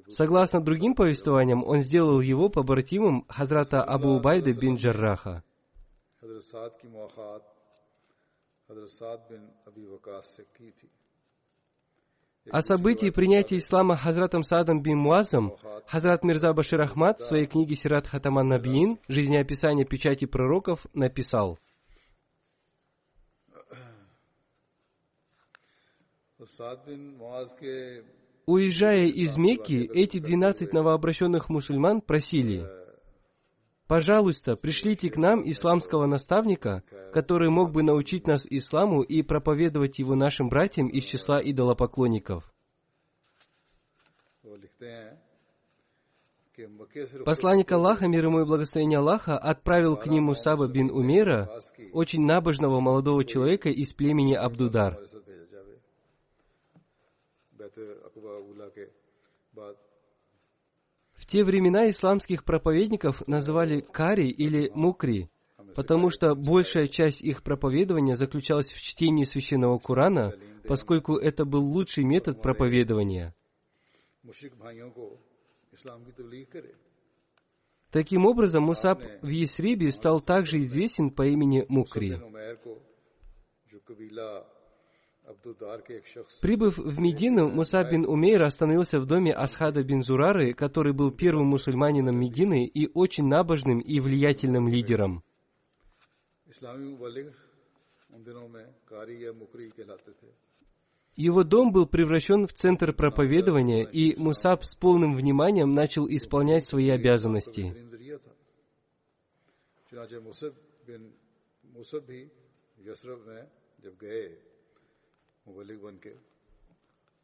Согласно 0.09 0.61
другим 0.61 0.95
повествованиям, 0.95 1.63
он 1.63 1.79
сделал 1.81 2.19
его 2.21 2.49
побратимом 2.49 3.25
Хазрата 3.29 3.83
Абу 3.83 4.15
Убайда 4.15 4.53
бин 4.53 4.75
Джарраха. 4.75 5.43
Хазрат 6.19 6.43
Саад 8.89 9.29
бин 9.29 9.51
Аби 9.65 9.85
Вакас 9.85 10.39
о 12.51 12.61
событии 12.61 13.09
принятия 13.09 13.57
ислама 13.57 13.95
Хазратом 13.95 14.43
Саадом 14.43 14.81
бин 14.81 14.99
Муазом 14.99 15.55
Хазрат 15.87 16.23
Мирза 16.23 16.53
Башир 16.53 16.81
Ахмад 16.81 17.19
в 17.19 17.25
своей 17.25 17.47
книге 17.47 17.75
«Сират 17.75 18.07
Хатаман 18.07 18.47
Набиин. 18.47 18.99
Жизнеописание 19.07 19.85
печати 19.85 20.25
пророков» 20.25 20.85
написал. 20.93 21.57
Уезжая 28.45 29.07
из 29.07 29.37
Мекки, 29.37 29.89
эти 29.91 30.19
12 30.19 30.71
новообращенных 30.71 31.49
мусульман 31.49 32.01
просили– 32.01 32.67
Пожалуйста, 33.87 34.55
пришлите 34.55 35.11
к 35.11 35.17
нам 35.17 35.47
исламского 35.49 36.07
наставника, 36.07 36.83
который 37.13 37.51
мог 37.51 37.71
бы 37.71 37.83
научить 37.83 38.25
нас 38.25 38.47
исламу 38.49 39.03
и 39.03 39.21
проповедовать 39.21 39.99
его 39.99 40.15
нашим 40.15 40.49
братьям 40.49 40.87
из 40.87 41.03
числа 41.03 41.39
идолопоклонников. 41.39 42.51
Посланник 47.25 47.71
Аллаха, 47.71 48.07
мир 48.07 48.25
ему 48.25 48.41
и 48.41 48.45
благословение 48.45 48.99
Аллаха, 48.99 49.37
отправил 49.37 49.97
к 49.97 50.07
нему 50.07 50.33
Саба 50.33 50.67
бин 50.67 50.89
Умера, 50.89 51.49
очень 51.91 52.25
набожного 52.25 52.79
молодого 52.79 53.25
человека 53.25 53.69
из 53.69 53.93
племени 53.93 54.33
Абдудар. 54.33 54.97
Те 61.27 61.43
времена 61.43 61.89
исламских 61.89 62.43
проповедников 62.43 63.27
называли 63.27 63.81
кари 63.81 64.29
или 64.29 64.69
мукри, 64.73 65.29
потому 65.75 66.09
что 66.09 66.35
большая 66.35 66.87
часть 66.87 67.21
их 67.21 67.41
проповедования 67.41 68.15
заключалась 68.15 68.71
в 68.71 68.79
чтении 68.81 69.23
священного 69.23 69.79
Курана, 69.79 70.33
поскольку 70.67 71.17
это 71.17 71.45
был 71.45 71.65
лучший 71.65 72.03
метод 72.03 72.41
проповедования. 72.41 73.33
Таким 77.91 78.25
образом, 78.25 78.63
Мусаб 78.63 79.03
в 79.21 79.27
Есрибе 79.27 79.91
стал 79.91 80.21
также 80.21 80.61
известен 80.63 81.11
по 81.11 81.25
имени 81.25 81.65
Мукри. 81.69 82.19
Прибыв 86.41 86.77
в 86.77 86.99
Медину, 86.99 87.49
Мусаб 87.49 87.91
бин 87.91 88.05
Умейр 88.05 88.43
остановился 88.43 88.99
в 88.99 89.05
доме 89.05 89.33
Асхада 89.33 89.83
бин 89.83 90.03
Зурары, 90.03 90.53
который 90.53 90.93
был 90.93 91.11
первым 91.11 91.47
мусульманином 91.47 92.19
Медины 92.19 92.65
и 92.65 92.89
очень 92.93 93.27
набожным 93.27 93.79
и 93.79 93.99
влиятельным 93.99 94.67
лидером. 94.67 95.23
Его 101.15 101.43
дом 101.43 101.71
был 101.71 101.85
превращен 101.87 102.45
в 102.45 102.53
центр 102.53 102.93
проповедования, 102.93 103.83
и 103.83 104.15
Мусаб 104.17 104.63
с 104.63 104.75
полным 104.75 105.15
вниманием 105.15 105.71
начал 105.71 106.07
исполнять 106.07 106.65
свои 106.65 106.89
обязанности. 106.89 107.73
Мусаб 110.21 110.53
مبلغ 115.47 115.85
بن 115.85 115.97
کے۔ 115.97 116.13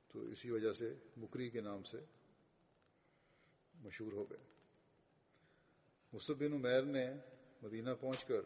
تو 0.08 0.22
اسی 0.22 0.52
وجہ 0.52 0.74
سے 0.74 0.96
مکری 1.18 1.50
کے 1.50 1.62
نام 1.62 1.84
سے 1.84 1.98
مشہور 3.76 4.14
ہو 4.14 4.30
گئے۔ 4.30 4.38
مصب 6.14 6.36
بن 6.38 6.54
عمیر 6.54 6.82
نے 6.82 7.14
مدینہ 7.62 7.90
پہنچ 8.00 8.26
کر 8.26 8.42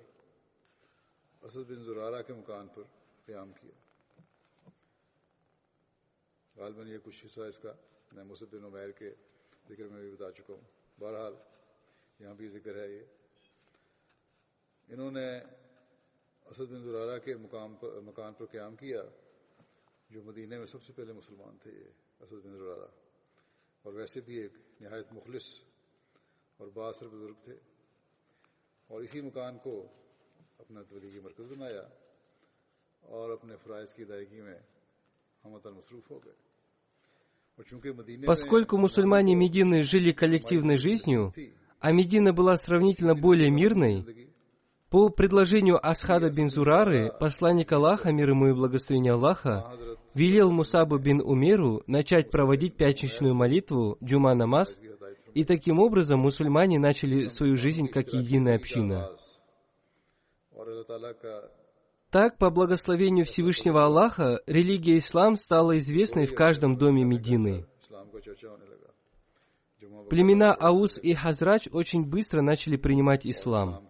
اسد 1.41 1.69
بن 1.69 1.83
زرارہ 1.83 2.21
کے 2.21 2.33
مکان 2.33 2.67
پر 2.67 2.83
قیام 3.25 3.51
کیا۔ 3.53 3.71
غالباً 6.55 6.87
یہ 6.87 6.97
کچھ 7.03 7.25
حصہ 7.25 7.41
اس 7.41 7.57
کا 7.57 7.73
میں 8.11 8.23
مصب 8.23 8.45
بن 8.51 8.65
عمیر 8.65 8.91
کے 8.91 9.13
ذکر 9.69 9.83
میں 9.83 10.01
بھی 10.01 10.11
بتا 10.11 10.31
چکا 10.31 10.53
ہوں۔ 10.53 10.61
بہرحال 10.99 11.33
یہاں 12.19 12.33
بھی 12.33 12.49
ذکر 12.49 12.75
ہے 12.75 12.91
یہ۔ 12.91 13.01
انہوں 14.87 15.11
نے 15.11 15.39
اسد 16.45 16.71
بن 16.71 16.83
زرارہ 16.83 17.19
کے 17.19 17.35
مقام 17.35 17.75
پر 17.75 17.99
مکان 17.99 18.33
پر 18.33 18.45
قیام 18.45 18.75
کیا۔ 18.75 19.03
जो 20.14 20.22
मदीने 20.26 20.56
में 20.58 20.66
सबसे 20.66 20.92
पहले 20.92 21.12
मुसलमान 21.12 21.54
थे 21.62 21.70
ये 21.70 21.88
असद 22.22 22.38
बिन 22.44 22.54
जुरारा 22.58 22.88
और 23.84 23.92
वैसे 23.94 24.20
भी 24.26 24.34
एक 24.44 24.54
नहायत 24.82 25.12
मुखलिस 25.14 25.46
और 26.60 26.66
बासर 26.74 27.08
बुजुर्ग 27.08 27.36
थे 27.46 27.56
और 28.90 29.04
इसी 29.04 29.20
मकान 29.22 29.56
को 29.64 29.74
अपना 30.60 30.82
तबलीगी 30.90 31.20
मरकज 31.26 31.46
बनाया 31.54 31.84
और 33.02 33.30
अपने 33.38 33.56
फ़राइज़ 33.64 33.94
की 33.96 34.02
अदायगी 34.02 34.40
में 34.42 34.58
हमतन 35.44 35.72
मसरूफ़ 35.78 36.06
हो 36.12 36.18
गए 36.24 36.36
और 37.58 37.64
चूंकि 37.70 37.90
मदीने 37.92 38.20
में 38.20 38.28
Поскольку 38.28 38.78
мусульмане 38.78 39.34
Медины 39.34 39.82
жили 39.82 40.12
коллективной 40.12 40.76
жизнью, 40.76 41.32
а 41.82 41.92
Медина 41.92 42.32
была 42.32 42.56
сравнительно 42.56 43.14
более 43.14 43.50
мирной, 43.50 44.02
जिंदगी 44.02 44.26
по 44.95 45.09
предложению 45.09 45.77
Асхада 45.85 46.29
бин 46.29 46.49
Зурары, 46.49 47.11
посланник 47.19 47.69
Аллаха, 47.73 48.13
мир 48.13 48.29
ему 48.29 48.47
и 48.47 48.53
благословение 48.53 49.11
Аллаха, 49.11 49.69
велел 50.13 50.51
Мусабу 50.51 50.99
бин 50.99 51.19
Умеру 51.19 51.83
начать 51.85 52.31
проводить 52.31 52.77
пятничную 52.77 53.35
молитву 53.35 53.97
Джума 54.01 54.33
Намаз, 54.35 54.79
и 55.33 55.43
таким 55.43 55.79
образом 55.81 56.21
мусульмане 56.21 56.79
начали 56.79 57.27
свою 57.27 57.57
жизнь 57.57 57.89
как 57.89 58.13
единая 58.13 58.55
община. 58.55 59.09
Так, 62.09 62.37
по 62.37 62.49
благословению 62.49 63.25
Всевышнего 63.25 63.83
Аллаха, 63.83 64.39
религия 64.47 64.99
ислам 64.99 65.35
стала 65.35 65.77
известной 65.77 66.23
в 66.23 66.35
каждом 66.35 66.77
доме 66.77 67.03
Медины. 67.03 67.65
Племена 70.09 70.53
Аус 70.53 70.97
и 71.01 71.13
Хазрач 71.13 71.67
очень 71.69 72.05
быстро 72.05 72.41
начали 72.41 72.77
принимать 72.77 73.27
ислам. 73.27 73.89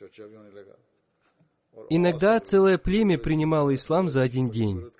Иногда 1.90 2.40
целое 2.40 2.78
племя 2.78 3.18
принимало 3.18 3.74
ислам 3.74 4.08
за 4.08 4.22
один 4.22 4.50
день. 4.50 4.90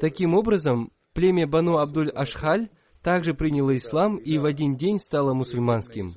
Таким 0.00 0.34
образом, 0.34 0.92
племя 1.12 1.46
Бану 1.46 1.78
Абдуль 1.78 2.10
Ашхаль 2.10 2.68
также 3.02 3.34
приняло 3.34 3.76
ислам 3.76 4.16
и 4.16 4.38
в 4.38 4.44
один 4.44 4.76
день 4.76 4.98
стало 4.98 5.32
мусульманским. 5.32 6.12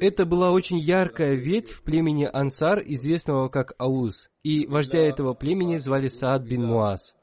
Это 0.00 0.24
была 0.24 0.50
очень 0.50 0.78
яркая 0.78 1.34
ветвь 1.34 1.82
племени 1.82 2.24
Ансар, 2.24 2.82
известного 2.84 3.48
как 3.48 3.74
Ауз, 3.78 4.28
и 4.42 4.66
вождя 4.66 5.00
этого 5.00 5.34
племени 5.34 5.76
звали 5.76 6.08
Саад 6.08 6.42
бин 6.44 6.64
Муаз. 6.64 7.14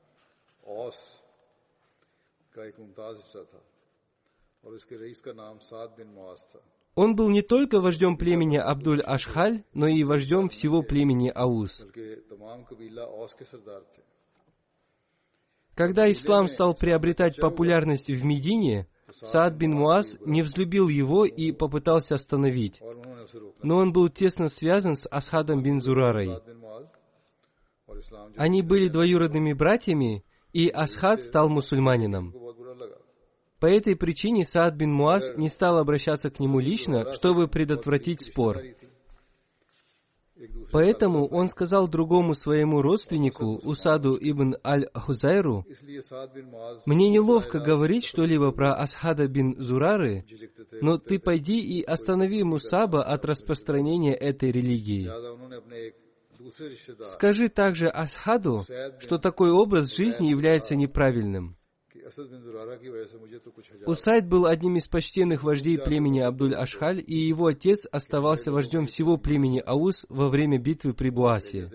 Он 6.93 7.15
был 7.15 7.30
не 7.30 7.41
только 7.41 7.80
вождем 7.80 8.17
племени 8.17 8.58
Абдуль-Ашхаль, 8.58 9.63
но 9.74 9.88
и 9.88 10.04
вождем 10.04 10.50
всего 10.50 10.84
племени 10.84 11.32
Ауз. 11.34 11.84
Когда 15.74 16.12
ислам 16.12 16.47
стал 16.47 16.76
приобретать 16.76 17.38
популярность 17.38 18.10
в 18.10 18.26
Медине, 18.26 18.88
Саад 19.12 19.56
бин 19.56 19.74
Муаз 19.74 20.17
не 20.26 20.41
взлюбил 20.41 20.88
его 20.88 21.26
и 21.26 21.52
попытался 21.52 22.15
остановить. 22.15 22.82
Но 23.62 23.78
он 23.78 23.91
был 23.91 24.10
тесно 24.10 24.47
связан 24.47 24.95
с 24.95 25.08
Асхадом 25.10 25.62
бин 25.62 25.82
Зурарой. 25.82 26.39
Они 28.38 28.62
были 28.62 28.88
двоюродными 28.88 29.54
братьями, 29.54 30.24
и 30.54 30.69
Асхад 30.69 31.19
стал 31.19 31.50
мусульманином. 31.50 32.34
По 33.62 33.67
этой 33.67 33.95
причине 33.95 34.43
Саад 34.43 34.76
бин 34.76 34.91
Муаз 34.91 35.32
не 35.38 35.47
стал 35.47 35.78
обращаться 35.78 36.32
к 36.32 36.39
нему 36.39 36.60
лично, 36.60 37.13
чтобы 37.13 37.47
предотвратить 37.47 38.24
спор. 38.24 38.58
Поэтому 40.71 41.28
он 41.28 41.47
сказал 41.47 41.88
другому 41.88 42.34
своему 42.34 42.82
родственнику, 42.82 43.60
Усаду 43.63 44.17
ибн 44.19 44.56
Аль-Хузайру, 44.65 45.63
«Мне 46.88 47.10
неловко 47.10 47.60
говорить 47.60 48.06
что-либо 48.06 48.52
про 48.52 48.74
Асхада 48.74 49.28
бин 49.28 49.56
Зурары, 49.62 50.26
но 50.82 50.97
ты 50.97 51.19
пойди 51.19 51.60
и 51.60 51.84
останови 51.84 52.43
Мусаба 52.43 53.04
от 53.04 53.24
распространения 53.26 54.15
этой 54.15 54.52
религии». 54.52 55.08
Скажи 57.04 57.50
также 57.50 57.86
Асхаду, 57.86 58.65
что 58.97 59.19
такой 59.19 59.52
образ 59.52 59.95
жизни 59.95 60.30
является 60.30 60.76
неправильным. 60.76 61.56
Усайд 63.86 64.28
был 64.28 64.46
одним 64.46 64.76
из 64.78 64.88
почтенных 64.88 65.44
вождей 65.44 65.78
племени 65.78 66.22
Абдуль-Ашхаль, 66.22 67.04
и 67.06 67.16
его 67.16 67.48
отец 67.48 67.86
оставался 67.92 68.52
вождем 68.52 68.86
всего 68.86 69.18
племени 69.18 69.62
Аус 69.66 70.06
во 70.10 70.30
время 70.30 70.58
битвы 70.58 70.94
при 70.94 71.10
Буасе. 71.10 71.70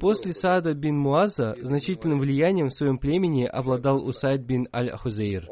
После 0.00 0.32
Саада 0.32 0.72
бин 0.74 0.96
Муаза 0.96 1.54
значительным 1.60 2.18
влиянием 2.18 2.68
в 2.68 2.74
своем 2.74 2.98
племени 2.98 3.44
обладал 3.44 4.04
Усайд 4.04 4.40
бин 4.40 4.66
Аль-Хузейр. 4.72 5.48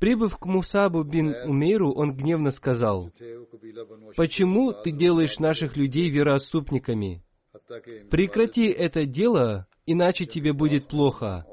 Прибыв 0.00 0.38
к 0.38 0.46
Мусабу 0.46 1.04
бин 1.04 1.34
Умейру, 1.46 1.92
он 1.92 2.16
гневно 2.16 2.50
сказал, 2.50 3.12
«Почему 4.16 4.72
ты 4.72 4.90
делаешь 4.90 5.38
наших 5.38 5.76
людей 5.76 6.08
вероотступниками? 6.08 7.22
прекрати 8.10 8.66
это 8.66 9.04
дело, 9.04 9.66
иначе 9.86 10.26
тебе 10.26 10.52
будет 10.52 10.88
плохо. 10.88 11.44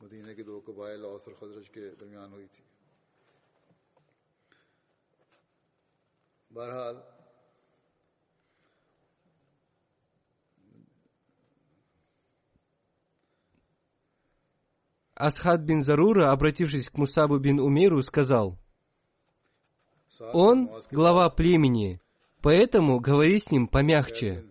مدینہ 0.00 0.32
کے 0.32 0.42
دو 0.42 0.60
قبائل 0.66 1.04
اوس 1.04 1.22
اور 1.26 1.34
خزرج 1.34 1.70
کے 1.70 1.90
درمیان 2.00 2.32
ہوئی 2.32 2.46
تھی 2.46 2.64
بہرحال 6.50 6.96
Асхад 15.16 15.62
бин 15.62 15.80
Зарура, 15.80 16.30
обратившись 16.30 16.90
к 16.90 16.98
Мусабу 16.98 17.38
бин 17.38 17.58
Умеру, 17.58 18.02
сказал, 18.02 18.58
«Он 20.34 20.70
глава 20.90 21.30
племени, 21.30 22.00
поэтому 22.42 23.00
говори 23.00 23.40
с 23.40 23.50
ним 23.50 23.66
помягче». 23.66 24.44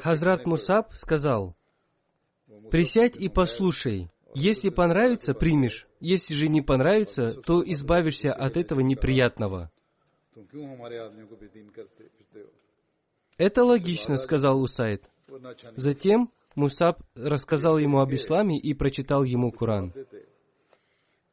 Хазрат 0.00 0.46
Мусаб 0.46 0.94
сказал, 0.94 1.54
«Присядь 2.70 3.16
и 3.16 3.28
послушай. 3.28 4.10
Если 4.34 4.70
понравится, 4.70 5.34
примешь. 5.34 5.86
Если 6.00 6.34
же 6.34 6.48
не 6.48 6.62
понравится, 6.62 7.32
то 7.42 7.62
избавишься 7.64 8.32
от 8.32 8.56
этого 8.56 8.80
неприятного». 8.80 9.70
«Это 13.36 13.64
логично»,— 13.64 14.16
сказал 14.16 14.60
Усайд. 14.60 15.08
Затем 15.76 16.30
Мусаб 16.55 17.01
рассказал 17.15 17.77
ему 17.77 17.99
об 17.99 18.13
исламе 18.13 18.57
и 18.59 18.73
прочитал 18.73 19.23
ему 19.23 19.51
Коран. 19.51 19.91
देते 19.91 20.33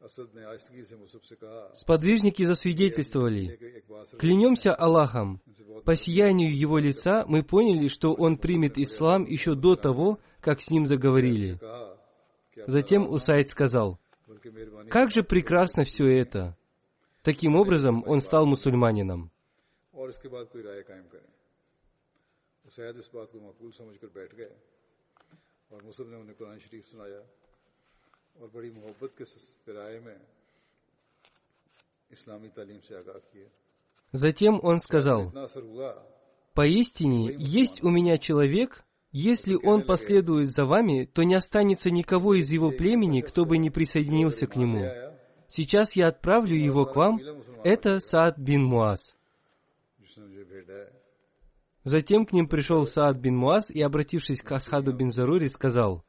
असद 0.01 0.29
ने 0.35 0.43
आस्तगी 0.45 0.83
से 0.83 0.97
मुसब 0.97 1.21
से 1.29 1.35
कहा 1.37 1.75
Сподвижники 1.77 2.45
засвидетельствовали, 2.45 3.47
कि 3.57 3.67
एक 3.67 3.85
बात 3.91 4.19
«Клянемся 4.19 4.75
Аллахом, 4.75 5.41
по 5.85 5.95
сиянию 5.95 6.57
его 6.57 6.79
лица 6.79 7.25
мы 7.27 7.43
поняли, 7.43 7.89
что 7.89 8.15
он 8.15 8.39
примет 8.39 8.79
ислам 8.79 9.27
еще 9.27 9.55
до 9.55 9.77
того, 9.77 10.19
как 10.41 10.61
с 10.61 10.71
ним 10.71 10.87
заговорили». 10.87 11.59
कहा 11.59 11.99
कि 12.55 12.61
अब 12.63 12.71
Затем 12.71 13.11
Усайд 13.11 13.49
сказал, 13.49 13.99
बल्कि 14.29 14.51
मेहरबानी 14.51 14.89
Как 14.91 15.11
же 15.13 15.23
прекрасно 15.23 15.85
все 15.85 16.07
это! 16.07 16.57
Таким 17.23 17.57
образом, 17.57 18.03
он 18.07 18.21
стал 18.21 18.47
мусульманином. 18.47 19.31
और 19.93 20.09
इसके 20.11 20.29
बाद 20.29 20.47
कोई 20.49 20.63
राय 20.63 20.81
कायम 20.89 21.07
करें 21.13 21.29
उसैद 22.67 22.97
इस 22.97 23.11
बात 23.15 23.29
को 23.33 23.39
मकबूल 23.49 23.71
समझकर 23.71 24.09
बैठ 24.17 24.35
गए 24.35 24.53
Затем 34.12 34.60
он 34.64 34.80
сказал, 34.80 35.34
«Поистине 36.54 37.36
есть 37.38 37.84
у 37.84 37.90
меня 37.90 38.18
человек, 38.18 38.86
если 39.12 39.56
он 39.56 39.86
последует 39.86 40.50
за 40.50 40.66
вами, 40.66 41.06
то 41.06 41.24
не 41.24 41.36
останется 41.36 41.90
никого 41.90 42.34
из 42.34 42.52
его 42.52 42.72
племени, 42.72 43.22
кто 43.22 43.46
бы 43.46 43.58
не 43.58 43.70
присоединился 43.70 44.46
к 44.46 44.56
нему. 44.56 44.86
Сейчас 45.48 45.96
я 45.96 46.08
отправлю 46.08 46.56
его 46.56 46.86
к 46.86 46.96
вам. 46.96 47.20
Это 47.64 48.00
Саад 48.00 48.38
бин 48.38 48.66
Муаз. 48.66 49.18
Затем 51.86 52.26
к 52.26 52.34
ним 52.34 52.48
пришел 52.48 52.88
Саад 52.88 53.18
бин 53.18 53.38
Муаз 53.38 53.70
и, 53.70 53.80
обратившись 53.80 54.42
к 54.42 54.52
Асхаду 54.52 54.92
бин 54.92 55.12
Зарури, 55.12 55.48
сказал, 55.48 56.04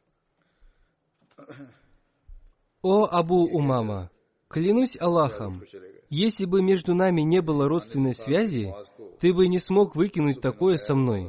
«О 2.81 3.05
Абу 3.05 3.45
Умама, 3.45 4.11
клянусь 4.49 4.97
Аллахом, 4.99 5.63
если 6.09 6.47
бы 6.47 6.63
между 6.63 6.95
нами 6.95 7.21
не 7.21 7.43
было 7.43 7.69
родственной 7.69 8.15
связи, 8.15 8.75
ты 9.21 9.35
бы 9.35 9.49
не 9.49 9.59
смог 9.59 9.95
выкинуть 9.95 10.41
такое 10.41 10.77
со 10.77 10.95
мной. 10.95 11.29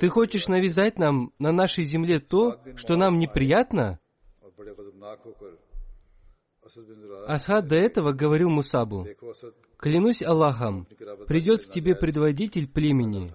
Ты 0.00 0.08
хочешь 0.08 0.48
навязать 0.48 0.98
нам 0.98 1.32
на 1.38 1.52
нашей 1.52 1.84
земле 1.84 2.18
то, 2.18 2.60
что 2.74 2.96
нам 2.96 3.20
неприятно?» 3.20 4.00
Асад 7.28 7.68
до 7.68 7.76
этого 7.76 8.10
говорил 8.10 8.50
Мусабу, 8.50 9.06
«Клянусь 9.76 10.24
Аллахом, 10.24 10.88
придет 11.28 11.66
к 11.66 11.70
тебе 11.70 11.94
предводитель 11.94 12.66
племени, 12.66 13.32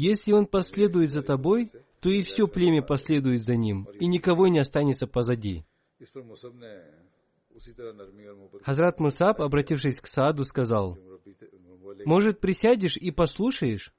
если 0.00 0.30
он 0.30 0.46
последует 0.46 1.10
за 1.10 1.22
тобой, 1.22 1.72
то 1.98 2.08
и 2.08 2.20
все 2.20 2.46
племя 2.46 2.82
последует 2.82 3.42
за 3.42 3.56
ним, 3.56 3.88
и 3.98 4.06
никого 4.06 4.46
не 4.46 4.60
останется 4.60 5.08
позади. 5.08 5.64
Хазрат 8.62 9.00
Мусаб, 9.00 9.40
обратившись 9.40 10.00
к 10.00 10.06
Сааду, 10.06 10.44
сказал, 10.44 10.96
«Может, 12.04 12.38
присядешь 12.38 12.96
и 12.96 13.10
послушаешь? 13.10 13.92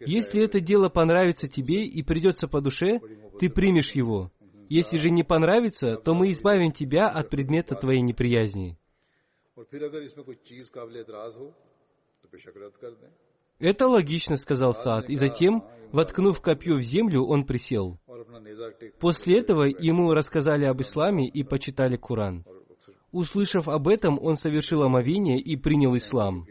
Если 0.00 0.42
это 0.42 0.58
дело 0.60 0.88
понравится 0.88 1.48
тебе 1.48 1.84
и 1.84 2.02
придется 2.02 2.48
по 2.48 2.62
душе, 2.62 2.98
ты 3.38 3.50
примешь 3.50 3.92
его. 3.92 4.32
Если 4.70 4.96
же 4.96 5.10
не 5.10 5.22
понравится, 5.22 5.96
то 5.96 6.14
мы 6.14 6.30
избавим 6.30 6.72
тебя 6.72 7.08
от 7.08 7.28
предмета 7.28 7.74
твоей 7.74 8.00
неприязни». 8.00 8.78
«Это 13.62 13.86
логично»,— 13.86 14.36
сказал 14.38 14.72
Саад, 14.72 15.06
и 15.06 15.14
затем, 15.14 15.62
воткнув 15.92 16.40
копье 16.42 16.74
в 16.74 16.82
землю, 16.82 17.22
он 17.22 17.46
присел. 17.46 18.00
После 18.98 19.38
этого 19.38 19.62
ему 19.62 20.12
рассказали 20.14 20.64
об 20.64 20.80
исламе 20.80 21.28
и 21.28 21.44
почитали 21.44 21.96
Куран. 21.96 22.44
Услышав 23.12 23.68
об 23.68 23.86
этом, 23.86 24.18
он 24.20 24.34
совершил 24.34 24.82
омовение 24.82 25.38
и 25.38 25.56
принял 25.56 25.94
ислам. 25.96 26.44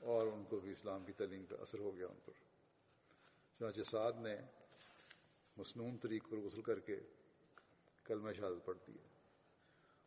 और 0.00 0.28
उनको 0.28 0.60
भी 0.60 0.70
इस्लाम 0.70 1.04
की 1.04 1.12
तलीम 1.12 1.44
का 1.44 1.56
असर 1.62 1.78
हो 1.78 1.92
गया 1.92 2.06
उन 2.06 2.18
पर 2.26 2.32
चुनाचे 3.60 3.84
साद 3.84 4.14
ने 4.24 4.36
मसनून 5.56 5.96
तरीक 5.96 6.22
पर 6.22 6.36
गसल 6.46 6.62
करके 6.62 6.96
कलमा 8.06 8.32
शहादत 8.32 8.62
पढ़ 8.66 8.76
दी 8.86 8.92
है 8.92 9.08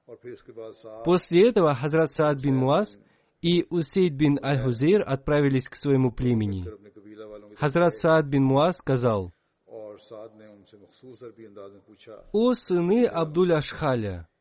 और 0.08 0.16
फिर 0.22 0.32
इसके 0.34 0.52
बाद 0.52 0.72
साद 0.74 1.04
После 1.06 1.50
этого 1.50 1.76
Хазрат 1.76 2.12
Саад 2.12 2.42
бин 2.42 2.58
Муаз 2.58 2.98
и 3.44 3.66
Усейд 3.70 4.18
бин 4.18 4.40
Аль-Хузейр 4.44 5.04
отправились 5.04 5.70
к 5.70 5.76
своему 5.76 6.12
племени. 6.12 6.64
फिर 6.64 6.74
अपने 6.74 6.90
कबीला 6.90 7.26
वालों 7.26 7.50
के 7.50 7.56
Хазрат 7.56 7.94
Саад 8.02 8.30
бин 8.30 8.44
Муаз 8.44 8.82
сказал, 8.82 9.32
और 9.68 10.00
साद 10.00 10.32
ने 10.36 10.48
उनसे 10.48 10.78
मखसूस 10.78 11.24
अरबी 11.24 11.46
अंदाज 11.46 11.72
में 11.72 11.82
पूछा 11.88 12.14
«О 12.34 12.54
сыны 12.54 13.06
Абдуль-Ашхаля, 13.06 13.12
कि 13.12 13.22
ए 13.22 13.90
बनी 13.94 14.10
अब 14.10 14.35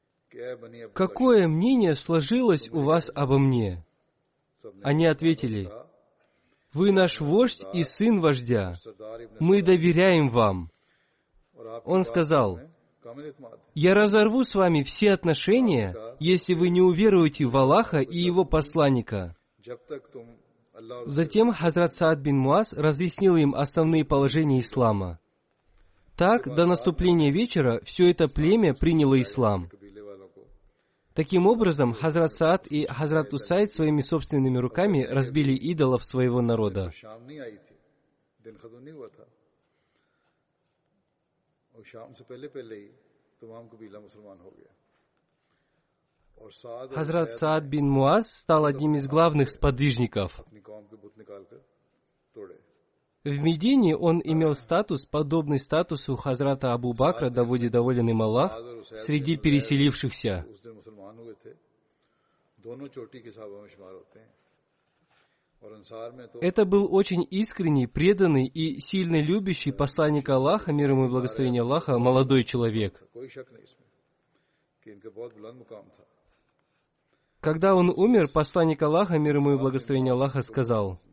какое 0.94 1.48
мнение 1.48 1.96
сложилось 1.96 2.70
у 2.70 2.82
вас 2.82 3.12
обо 3.14 3.38
мне? 3.38 3.84
Они 4.82 5.08
ответили, 5.08 5.72
вы 6.74 6.92
наш 6.92 7.22
вождь 7.22 7.64
и 7.74 7.84
сын 7.84 8.20
вождя. 8.20 8.74
Мы 9.40 9.62
доверяем 9.62 10.30
вам. 10.30 10.70
Он 11.86 12.04
сказал, 12.04 12.60
я 13.74 13.94
разорву 13.94 14.44
с 14.44 14.56
вами 14.56 14.84
все 14.84 15.12
отношения, 15.12 15.96
если 16.20 16.54
вы 16.54 16.70
не 16.70 16.82
уверуете 16.82 17.46
в 17.46 17.56
Аллаха 17.56 18.00
и 18.00 18.20
его 18.20 18.46
посланника. 18.46 19.36
Затем 21.06 21.54
Хазрат 21.54 21.96
Саад 21.96 22.20
бин 22.20 22.38
Муаз 22.38 22.74
разъяснил 22.74 23.38
им 23.38 23.56
основные 23.56 24.04
положения 24.04 24.60
ислама. 24.60 25.20
Так, 26.18 26.54
до 26.54 26.66
наступления 26.66 27.32
вечера 27.32 27.80
все 27.84 28.10
это 28.10 28.28
племя 28.28 28.74
приняло 28.74 29.20
ислам– 29.20 29.70
Таким 31.16 31.48
образом, 31.48 31.94
Хазрат 31.94 32.34
Саад 32.34 32.68
и 32.68 32.86
Хазрат 32.88 33.34
Усайд 33.34 33.72
своими 33.72 34.02
собственными 34.02 34.58
руками 34.58 35.04
разбили 35.04 35.54
идолов 35.54 36.04
своего 36.04 36.42
народа. 36.42 36.92
Хазрат 46.92 47.32
Саад 47.32 47.64
бин 47.64 47.90
Муаз 47.90 48.30
стал 48.30 48.66
одним 48.66 48.96
из 48.96 49.08
главных 49.08 49.50
сподвижников. 49.50 50.38
В 53.26 53.42
Медине 53.42 53.98
он 53.98 54.22
имел 54.24 54.54
статус, 54.54 55.08
подобный 55.08 55.58
статусу 55.58 56.16
Хазрата 56.16 56.74
Абу 56.74 56.94
Бакра, 56.94 57.32
да 57.32 57.44
будет 57.44 57.72
доволен 57.72 58.08
им 58.08 58.22
Аллах, 58.22 58.56
среди 58.84 59.36
переселившихся. 59.36 60.46
Это 66.40 66.66
был 66.66 66.94
очень 66.94 67.26
искренний, 67.32 67.88
преданный 67.88 68.46
и 68.46 68.80
сильно 68.80 69.20
любящий 69.20 69.72
посланник 69.72 70.30
Аллаха, 70.30 70.72
мир 70.72 70.92
ему 70.92 71.06
и 71.06 71.10
благословение 71.10 71.64
Аллаха, 71.64 71.98
молодой 71.98 72.44
человек. 72.44 73.02
Когда 77.40 77.74
он 77.74 77.90
умер, 77.90 78.28
посланник 78.32 78.84
Аллаха, 78.84 79.18
мир 79.18 79.38
ему 79.38 79.54
и 79.54 79.58
благословение 79.58 80.14
Аллаха, 80.14 80.44
сказал– 80.44 81.00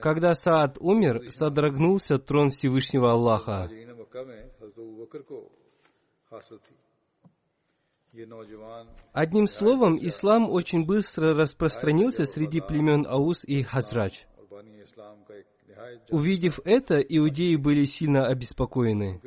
когда 0.00 0.34
Саад 0.34 0.78
умер, 0.78 1.30
содрогнулся 1.30 2.18
трон 2.18 2.50
Всевышнего 2.50 3.12
Аллаха. 3.12 3.70
Одним 9.12 9.46
словом, 9.46 9.96
ислам 10.06 10.50
очень 10.50 10.84
быстро 10.84 11.34
распространился 11.34 12.26
среди 12.26 12.60
племен 12.60 13.06
Аус 13.06 13.44
и 13.44 13.62
Хазрач. 13.62 14.26
Увидев 16.10 16.60
это, 16.64 17.00
иудеи 17.00 17.56
были 17.56 17.84
сильно 17.86 18.26
обеспокоены. 18.26 19.20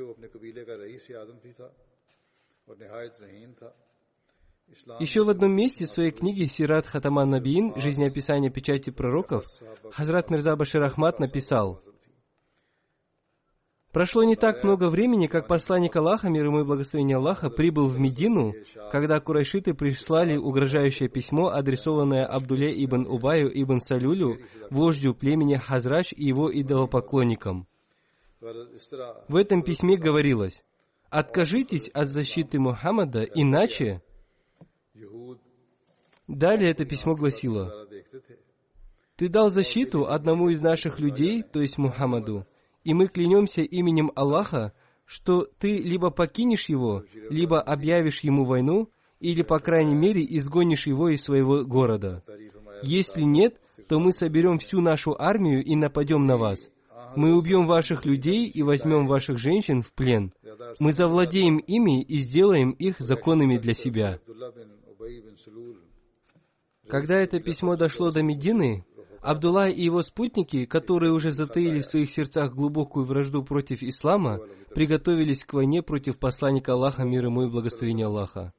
Еще 4.99 5.23
в 5.23 5.29
одном 5.29 5.55
месте 5.55 5.85
своей 5.85 6.11
книги 6.11 6.43
«Сират 6.45 6.85
Хатаман 6.85 7.29
Набиин. 7.29 7.79
Жизнеописание 7.79 8.51
печати 8.51 8.89
пророков» 8.89 9.43
Хазрат 9.91 10.29
Мирза 10.29 10.55
Башир 10.55 10.83
Ахмад 10.83 11.19
написал, 11.19 11.81
Прошло 13.95 14.25
не 14.25 14.35
так 14.35 14.61
много 14.65 14.89
времени, 14.89 15.27
как 15.27 15.47
посланник 15.47 15.95
Аллаха, 15.95 16.27
мир 16.27 16.47
ему 16.47 16.59
и 16.59 16.65
благословение 16.65 17.15
Аллаха, 17.15 17.49
прибыл 17.49 17.87
в 17.87 17.97
Медину, 17.97 18.51
когда 18.91 19.21
курайшиты 19.21 19.73
прислали 19.73 20.35
угрожающее 20.35 21.07
письмо, 21.07 21.47
адресованное 21.47 22.25
Абдуле 22.25 22.73
ибн 22.83 23.07
Убаю 23.07 23.49
ибн 23.53 23.79
Салюлю, 23.79 24.35
вождю 24.69 25.13
племени 25.13 25.55
Хазрач 25.55 26.11
и 26.11 26.25
его 26.25 26.51
идолопоклонникам. 26.51 27.67
В 28.41 29.35
этом 29.37 29.63
письме 29.63 29.95
говорилось, 29.95 30.61
«Откажитесь 31.09 31.87
от 31.93 32.07
защиты 32.07 32.59
Мухаммада, 32.59 33.23
иначе...» 33.23 34.01
Далее 36.27 36.71
это 36.71 36.85
письмо 36.85 37.15
гласило, 37.15 37.87
«Ты 39.15 39.29
дал 39.29 39.49
защиту 39.49 40.07
одному 40.07 40.49
из 40.49 40.61
наших 40.61 40.99
людей, 40.99 41.41
то 41.41 41.61
есть 41.61 41.77
Мухаммаду, 41.77 42.45
и 42.83 42.93
мы 42.93 43.07
клянемся 43.07 43.61
именем 43.61 44.11
Аллаха, 44.15 44.73
что 45.05 45.47
ты 45.59 45.77
либо 45.77 46.09
покинешь 46.09 46.67
его, 46.67 47.03
либо 47.29 47.61
объявишь 47.61 48.21
ему 48.21 48.43
войну, 48.43 48.89
или, 49.19 49.41
по 49.41 49.59
крайней 49.59 49.95
мере, 49.95 50.25
изгонишь 50.27 50.87
его 50.87 51.09
из 51.09 51.23
своего 51.23 51.63
города. 51.63 52.23
Если 52.83 53.21
нет, 53.21 53.59
то 53.87 53.99
мы 53.99 54.11
соберем 54.11 54.57
всю 54.57 54.81
нашу 54.81 55.15
армию 55.17 55.63
и 55.63 55.75
нападем 55.75 56.25
на 56.25 56.35
вас. 56.35 56.69
Мы 57.15 57.35
убьем 57.35 57.65
ваших 57.65 58.05
людей 58.05 58.47
и 58.47 58.61
возьмем 58.61 59.07
ваших 59.07 59.37
женщин 59.37 59.81
в 59.81 59.93
плен. 59.93 60.33
Мы 60.79 60.91
завладеем 60.91 61.57
ими 61.57 62.03
и 62.03 62.17
сделаем 62.19 62.71
их 62.71 62.99
законными 62.99 63.57
для 63.57 63.73
себя. 63.73 64.19
Когда 66.87 67.15
это 67.15 67.39
письмо 67.39 67.75
дошло 67.75 68.11
до 68.11 68.21
Медины, 68.21 68.85
Абдулла 69.21 69.67
и 69.67 69.81
его 69.81 70.03
спутники, 70.03 70.65
которые 70.65 71.11
уже 71.11 71.31
затаили 71.31 71.81
в 71.81 71.85
своих 71.87 72.11
сердцах 72.11 72.53
глубокую 72.53 73.05
вражду 73.05 73.43
против 73.43 73.81
ислама, 73.81 74.39
приготовились 74.75 75.43
к 75.43 75.53
войне 75.53 75.81
против 75.81 76.19
посланника 76.19 76.73
Аллаха, 76.73 77.03
мир 77.03 77.25
ему 77.25 77.43
и 77.43 77.49
благословения 77.49 78.05
Аллаха. 78.05 78.53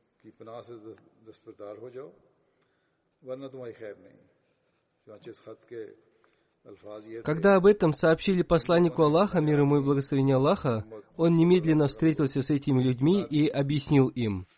Когда 7.23 7.55
об 7.55 7.67
этом 7.67 7.93
сообщили 7.93 8.43
посланнику 8.43 9.03
Аллаха, 9.03 9.41
мир 9.41 9.61
ему 9.61 9.77
и 9.77 9.85
благословения 9.85 10.35
Аллаха, 10.35 10.85
он 11.17 11.35
немедленно 11.35 11.87
встретился 11.87 12.43
с 12.43 12.51
этими 12.51 12.83
людьми 12.83 13.25
и 13.25 13.47
объяснил 13.47 14.09
им– 14.09 14.49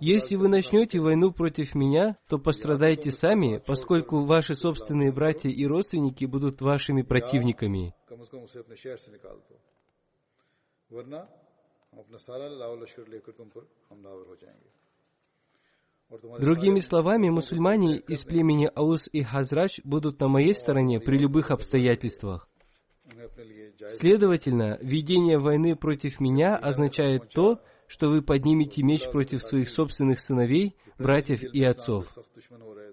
если 0.00 0.36
вы 0.36 0.48
начнете 0.48 1.00
войну 1.00 1.32
против 1.32 1.74
меня, 1.74 2.18
то 2.28 2.38
пострадаете 2.38 3.10
сами, 3.10 3.62
поскольку 3.64 4.24
ваши 4.24 4.54
собственные 4.54 5.12
братья 5.12 5.50
и 5.50 5.66
родственники 5.66 6.24
будут 6.26 6.60
вашими 6.60 7.02
противниками. 7.02 7.94
Другими 16.38 16.78
словами, 16.80 17.30
мусульмане 17.30 17.98
из 17.98 18.22
племени 18.24 18.70
Аус 18.74 19.08
и 19.10 19.22
Хазрач 19.22 19.80
будут 19.84 20.20
на 20.20 20.28
моей 20.28 20.54
стороне 20.54 21.00
при 21.00 21.16
любых 21.16 21.50
обстоятельствах. 21.50 22.48
Следовательно, 23.88 24.78
ведение 24.80 25.38
войны 25.38 25.76
против 25.76 26.20
меня 26.20 26.56
означает 26.56 27.30
то, 27.30 27.60
что 27.86 28.08
вы 28.08 28.22
поднимете 28.22 28.82
меч 28.82 29.02
против 29.10 29.42
своих 29.42 29.68
собственных 29.68 30.20
сыновей, 30.20 30.76
братьев 30.98 31.42
и 31.42 31.62
отцов. 31.62 32.06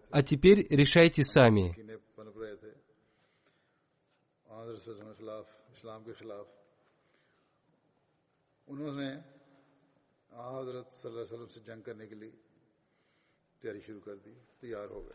А 0.10 0.24
теперь 0.24 0.68
решайте 0.70 1.24
сами. 1.24 1.76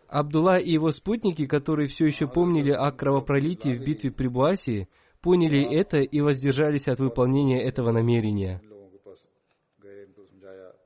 Абдулла 0.08 0.58
и 0.58 0.70
его 0.70 0.90
спутники, 0.92 1.46
которые 1.46 1.88
все 1.88 2.06
еще 2.06 2.26
помнили 2.28 2.70
о 2.70 2.90
кровопролитии 2.92 3.76
в 3.76 3.84
битве 3.84 4.12
при 4.12 4.28
Буасе, 4.28 4.88
поняли 5.20 5.76
это 5.76 5.98
и 5.98 6.20
воздержались 6.20 6.86
от 6.86 7.00
выполнения 7.00 7.62
этого 7.62 7.90
намерения. 7.90 8.62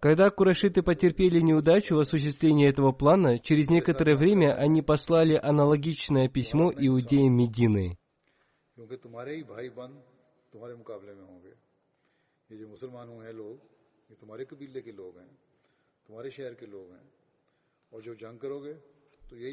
Когда 0.00 0.30
курашиты 0.30 0.82
потерпели 0.82 1.40
неудачу 1.40 1.96
в 1.96 2.00
осуществлении 2.00 2.66
этого 2.66 2.90
плана, 2.92 3.38
через 3.38 3.68
некоторое 3.68 4.16
время 4.16 4.54
они 4.54 4.80
послали 4.80 5.38
аналогичное 5.40 6.26
письмо 6.26 6.72
иудеям 6.72 7.36
Медины. 7.36 7.98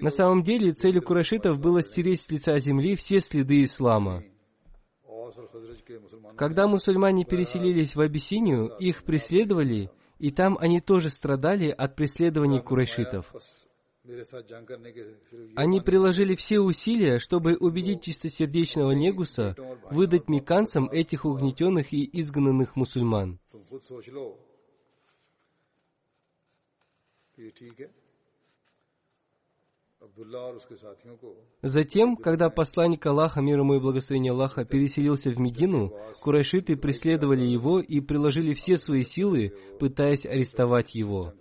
На 0.02 0.10
самом 0.10 0.44
деле 0.44 0.72
целью 0.72 1.02
курашитов 1.04 1.60
было 1.60 1.82
стереть 1.82 2.24
с 2.24 2.32
лица 2.32 2.58
земли 2.60 2.96
все 2.96 3.20
следы 3.20 3.66
ислама. 3.66 4.24
Когда 6.38 6.68
мусульмане 6.68 7.26
переселились 7.26 7.96
в 7.96 8.00
Абиссинию, 8.00 8.78
их 8.80 9.04
преследовали, 9.04 9.92
и 10.20 10.32
там 10.32 10.58
они 10.60 10.82
тоже 10.82 11.10
страдали 11.10 11.70
от 11.70 11.96
преследований 11.96 12.62
курайшитов. 12.62 13.32
Они 15.56 15.82
приложили 15.82 16.36
все 16.36 16.60
усилия, 16.60 17.20
чтобы 17.20 17.58
убедить 17.58 18.04
чистосердечного 18.04 18.92
негуса 18.92 19.56
выдать 19.92 20.30
меканцам 20.30 20.90
этих 20.90 21.26
угнетенных 21.26 21.92
и 21.92 22.10
изгнанных 22.22 22.76
мусульман. 22.78 23.40
Затем, 31.62 32.16
когда 32.18 32.50
посланник 32.50 33.06
Аллаха, 33.06 33.42
мир 33.42 33.60
ему 33.60 33.76
и 33.76 33.80
благословение 33.80 34.32
Аллаха, 34.32 34.66
переселился 34.66 35.30
в 35.30 35.40
Медину, 35.40 35.92
курайшиты 36.22 36.76
преследовали 36.76 37.44
его 37.44 37.80
и 37.80 38.00
приложили 38.00 38.54
все 38.54 38.78
свои 38.78 39.04
силы, 39.04 39.54
пытаясь 39.80 40.26
арестовать 40.26 40.96
его. 40.96 41.34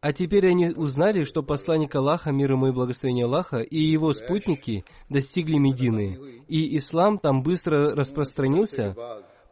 А 0.00 0.12
теперь 0.12 0.48
они 0.48 0.70
узнали, 0.70 1.24
что 1.24 1.42
посланник 1.42 1.94
Аллаха, 1.94 2.30
мир 2.30 2.52
ему 2.52 2.68
и 2.68 2.72
благословение 2.72 3.24
Аллаха, 3.24 3.58
и 3.58 3.78
его 3.78 4.12
спутники 4.12 4.84
достигли 5.08 5.56
Медины, 5.56 6.42
и 6.46 6.76
ислам 6.76 7.18
там 7.18 7.42
быстро 7.42 7.94
распространился, 7.94 8.94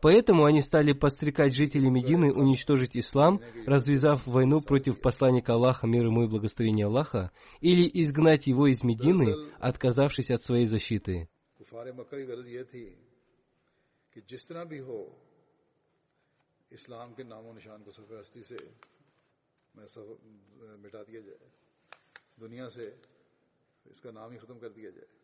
Поэтому 0.04 0.44
они 0.44 0.60
стали 0.60 0.92
подстрекать 0.92 1.54
жителей 1.54 1.88
Медины 1.88 2.30
уничтожить 2.30 2.94
ислам, 2.94 3.40
развязав 3.64 4.26
войну 4.26 4.60
против 4.60 5.00
посланника 5.00 5.54
Аллаха, 5.54 5.86
мир 5.86 6.04
ему 6.04 6.24
и 6.24 6.28
благословения 6.28 6.84
Аллаха, 6.84 7.30
или 7.62 7.88
изгнать 8.04 8.46
его 8.46 8.66
из 8.66 8.84
Медины, 8.84 9.34
отказавшись 9.60 10.30
от 10.30 10.42
своей 10.42 10.66
защиты. 10.66 11.26
دنیا 22.38 22.68
سے 22.70 22.84
اس 23.84 24.00
کا 24.00 24.10
نام 24.10 24.32
ہی 24.32 24.38
ختم 24.38 24.58
کر 24.58 24.70
دیا 24.70 24.90
جائے 24.90 25.23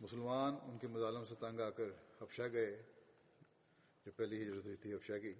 مسلمان 0.00 0.54
ان 0.62 0.78
کے 0.78 0.86
مظالم 0.88 1.24
سے 1.24 1.34
تنگ 1.34 1.60
آ 1.60 1.70
کر 1.70 1.84
حفشہ 2.22 2.42
گئے، 2.52 2.82
جو 4.06 4.12
پہلی 4.16 4.42
ہجرت 4.42 4.64
ہوئی 4.64 4.76
تھی 4.76 4.94
حفشہ 4.94 5.18
کی، 5.22 5.32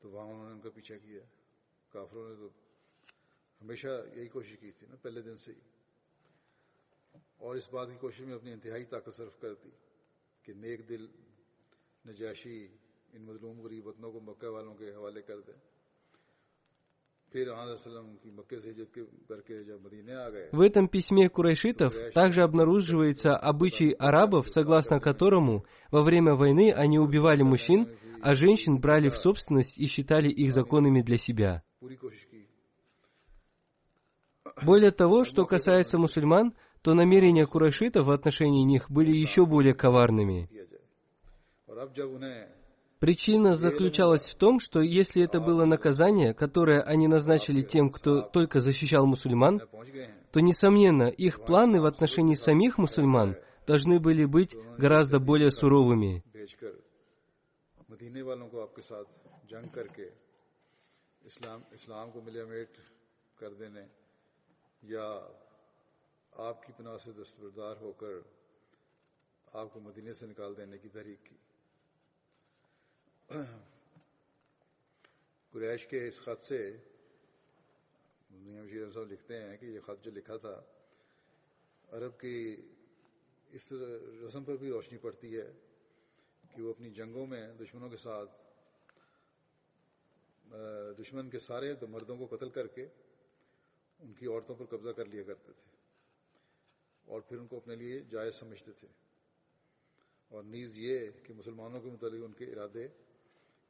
تو 0.00 0.10
وہاں 0.10 0.26
انہوں 0.26 0.46
نے 0.46 0.52
ان 0.52 0.60
کا 0.60 0.70
پیچھا 0.70 0.96
کیا۔ 0.96 1.20
کافروں 1.88 2.28
نے 2.28 2.34
تو 2.34 2.48
ہمیشہ 3.60 4.04
یہی 4.14 4.28
کوشش 4.28 4.56
کی 4.60 4.70
تھی 4.70 4.86
نا، 4.86 4.96
پہلے 5.02 5.22
دن 5.22 5.36
سے 5.36 5.52
ہی۔ 5.52 5.60
اور 7.36 7.56
اس 7.56 7.68
بات 7.70 7.88
کی 7.88 7.98
کوشش 8.00 8.20
میں 8.20 8.34
اپنی 8.34 8.52
انتہائی 8.52 8.84
طاقت 8.84 9.16
صرف 9.16 9.40
کر 9.40 9.54
دی 9.54 9.70
کہ 10.42 10.52
نیک 10.52 10.88
دل، 10.88 11.06
نجاشی، 12.08 12.68
ان 13.12 13.22
مظلوم 13.22 13.60
غریب 13.60 13.86
وطنوں 13.86 14.12
کو 14.12 14.20
مکہ 14.20 14.46
والوں 14.46 14.74
کے 14.74 14.94
حوالے 14.94 15.22
کر 15.22 15.40
دیں۔ 15.40 15.75
В 20.52 20.60
этом 20.60 20.88
письме 20.88 21.28
курайшитов 21.28 21.94
также 22.14 22.42
обнаруживается 22.42 23.36
обычай 23.36 23.92
арабов, 23.92 24.48
согласно 24.48 25.00
которому 25.00 25.64
во 25.90 26.02
время 26.02 26.34
войны 26.34 26.72
они 26.72 26.98
убивали 26.98 27.42
мужчин, 27.42 27.88
а 28.22 28.34
женщин 28.34 28.78
брали 28.78 29.10
в 29.10 29.16
собственность 29.16 29.76
и 29.78 29.86
считали 29.86 30.28
их 30.28 30.52
законными 30.52 31.02
для 31.02 31.18
себя. 31.18 31.62
Более 34.64 34.90
того, 34.90 35.24
что 35.24 35.44
касается 35.44 35.98
мусульман, 35.98 36.54
то 36.80 36.94
намерения 36.94 37.46
курайшитов 37.46 38.06
в 38.06 38.10
отношении 38.10 38.64
них 38.64 38.90
были 38.90 39.10
еще 39.14 39.44
более 39.44 39.74
коварными. 39.74 40.48
किया 42.95 43.09
जाए 43.09 43.21
और 43.21 43.21
अब 43.21 43.21
जब 43.21 43.39
उन्हें 43.39 43.51
Причина 43.51 43.55
заключалась 43.55 44.27
в 44.27 44.35
том, 44.35 44.59
что 44.59 44.79
если 44.81 45.23
это 45.23 45.39
было 45.39 45.65
наказание, 45.65 46.33
которое 46.35 46.81
они 46.83 47.07
назначили 47.07 47.63
тем, 47.63 47.89
кто 47.89 48.21
только 48.21 48.59
защищал 48.59 49.07
мусульман, 49.07 49.59
पहुंच 49.59 49.89
गए 49.89 50.05
हैं 50.05 50.21
то, 50.31 50.39
несомненно, 50.39 51.09
их 51.09 51.43
планы 51.45 51.81
в 51.81 51.85
отношении 51.85 52.35
самих 52.35 52.77
мусульман 52.77 53.37
должны 53.67 53.99
были 53.99 54.25
быть 54.25 54.55
гораздо 54.77 55.19
более 55.19 55.49
суровыми. 55.49 56.23
भेजकर 56.33 56.81
मदीने 57.89 58.21
वालों 58.21 58.47
को 58.47 58.61
आपके 58.61 58.81
साथ 58.81 59.05
जंग 59.49 59.69
करके 59.69 60.11
इस्लाम 61.25 61.61
इस्लाम 61.73 62.11
को 62.11 62.21
मिलियामेट 62.21 62.77
कर 63.39 63.53
देने 63.53 63.89
या 64.83 65.05
आपकी 66.39 66.73
पनाह 66.73 66.97
से 66.97 67.11
दस्तबरदार 67.11 67.77
होकर 67.83 68.23
आपको 69.55 69.79
मदीने 69.79 70.13
से 70.13 70.27
निकाल 70.27 70.53
देने 70.55 70.77
की 70.77 70.89
तहरीक 70.89 71.19
की 71.19 71.44
قریش 75.52 75.86
کے 75.86 76.08
اس 76.08 76.20
خط 76.20 76.44
سے 76.44 76.76
شیر 78.70 78.90
صاحب 78.90 79.12
لکھتے 79.12 79.40
ہیں 79.42 79.56
کہ 79.56 79.66
یہ 79.66 79.80
خط 79.80 80.04
جو 80.04 80.10
لکھا 80.10 80.36
تھا، 80.36 80.62
عرب 81.88 82.18
کی 82.20 82.56
اس 83.50 83.72
رسم 84.26 84.44
پر 84.44 84.56
بھی 84.56 84.70
روشنی 84.70 84.98
پڑتی 84.98 85.36
ہے 85.36 85.52
کہ 86.54 86.62
وہ 86.62 86.70
اپنی 86.70 86.90
جنگوں 86.90 87.26
میں 87.26 87.54
دشمنوں 87.54 87.88
کے 87.88 87.96
ساتھ 87.96 88.30
دشمن 90.98 91.30
کے 91.30 91.38
سارے 91.38 91.74
مردوں 91.88 92.16
کو 92.16 92.36
قتل 92.36 92.50
کر 92.50 92.66
کے 92.66 92.86
ان 94.00 94.12
کی 94.12 94.26
عورتوں 94.26 94.54
پر 94.54 94.64
قبضہ 94.64 94.90
کر 94.90 95.04
لیا 95.04 95.22
کرتے 95.22 95.52
تھے 95.52 95.74
اور 97.06 97.20
پھر 97.20 97.38
ان 97.38 97.46
کو 97.46 97.56
اپنے 97.56 97.74
لیے 97.74 98.00
جائز 98.10 98.34
سمجھتے 98.34 98.72
تھے۔ 98.72 98.88
اور 100.30 100.44
نیز 100.44 100.78
یہ 100.78 100.98
کہ 101.22 101.34
مسلمانوں 101.34 101.80
کے 101.80 101.88
متعلق 101.88 102.24
ان 102.24 102.32
کے 102.32 102.44
ارادے 102.44 102.88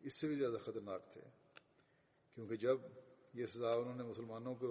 इससे 0.06 0.28
भी 0.28 0.36
ज़्यादा 0.36 0.58
ख़तरनाक 0.66 1.02
थे 1.16 1.22
क्योंकि 2.38 2.56
जब 2.58 2.78
ये 3.36 3.46
सज़ा 3.46 3.70
उन्होंने 3.82 4.04
मुसलमानों 4.04 4.54
को 4.62 4.70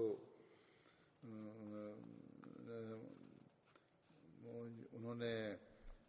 अ, 1.21 1.29
अ, 2.71 2.81
उन्होंने 4.97 5.33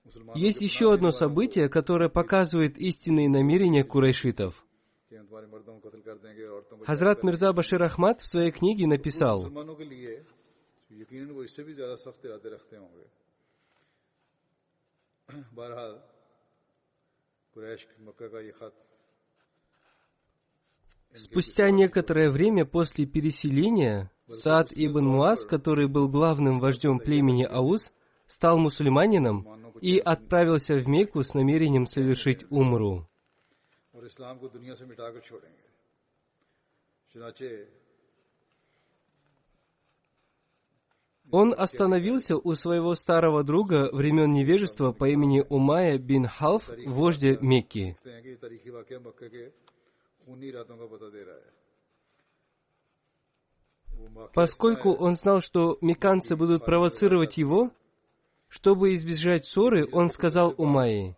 मुसलमानों 0.05 0.39
Есть 0.41 0.60
के 0.60 0.65
еще 0.65 0.86
одно 0.95 1.10
событие, 1.12 1.69
которое 1.69 2.10
показывает 2.10 2.73
истинные 2.79 3.27
намерения 3.29 3.84
курайшитов. 3.84 4.53
कि 5.10 5.15
हम 5.17 5.25
तुम्हारे 5.27 5.47
मर्दों 5.51 5.79
को 5.79 5.89
कत्ल 5.89 6.01
कर 6.07 6.17
देंगे 6.23 6.43
औरतों 6.47 6.75
को 6.77 6.86
Хазрат 6.88 7.19
Мирза 7.27 7.51
Башир 7.53 7.81
Ахмад 7.84 8.17
в 8.23 8.27
своей 8.31 8.51
книге 8.51 8.86
написал, 8.88 9.38
मुसलमानों 9.43 9.75
के 9.75 9.86
लिए 9.86 10.12
यकीनन 10.91 11.31
वो 11.36 11.43
इससे 11.43 11.63
भी 11.63 11.73
ज्यादा 11.75 11.95
सख्त 11.95 12.25
इरादे 12.25 12.49
रखते 12.55 12.75
होंगे 12.77 13.05
बहरहाल 15.55 15.93
कुरैश 17.53 17.81
मक्का 18.07 18.27
का 18.34 18.39
ये 18.39 18.51
खत 18.51 18.75
Спустя 21.16 21.70
некоторое 21.70 22.31
время 22.31 22.64
после 22.64 23.07
переселения, 23.07 24.11
Саад 24.29 24.72
ибн 24.72 25.05
Муаз, 25.07 25.44
который 25.44 25.88
был 25.88 26.09
главным 26.09 26.59
вождем 26.59 26.98
племени 26.98 27.44
Ауз, 27.44 27.90
стал 28.26 28.59
мусульманином 28.59 29.46
и 29.81 29.98
отправился 29.98 30.74
в 30.74 30.87
Мекку 30.88 31.22
с 31.22 31.33
намерением 31.33 31.87
совершить 31.87 32.44
умру. 32.50 33.09
Он 41.31 41.55
остановился 41.57 42.37
у 42.37 42.55
своего 42.55 42.94
старого 42.94 43.42
друга 43.42 43.88
времен 43.92 44.33
невежества 44.33 44.92
по 44.92 45.09
имени 45.09 45.44
Умая 45.48 45.98
бин 45.98 46.26
Халф, 46.26 46.68
вождя 46.85 47.37
Мекки. 47.40 47.96
Поскольку 54.34 54.92
он 54.92 55.14
знал, 55.14 55.40
что 55.40 55.78
меканцы 55.80 56.36
будут 56.36 56.64
провоцировать 56.64 57.36
его, 57.36 57.70
чтобы 58.48 58.94
избежать 58.94 59.46
ссоры, 59.46 59.88
он 59.90 60.08
сказал 60.08 60.54
Умайи, 60.56 61.16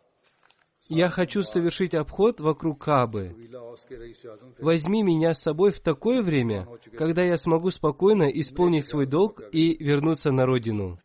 «Я 0.88 1.08
хочу 1.08 1.42
совершить 1.42 1.94
обход 1.94 2.40
вокруг 2.40 2.82
Кабы. 2.82 3.34
Возьми 4.58 5.02
меня 5.02 5.34
с 5.34 5.42
собой 5.42 5.70
в 5.70 5.80
такое 5.80 6.22
время, 6.22 6.66
когда 6.96 7.22
я 7.22 7.36
смогу 7.36 7.70
спокойно 7.70 8.24
исполнить 8.24 8.86
свой 8.86 9.06
долг 9.06 9.42
и 9.52 9.76
вернуться 9.82 10.30
на 10.30 10.46
родину». 10.46 10.98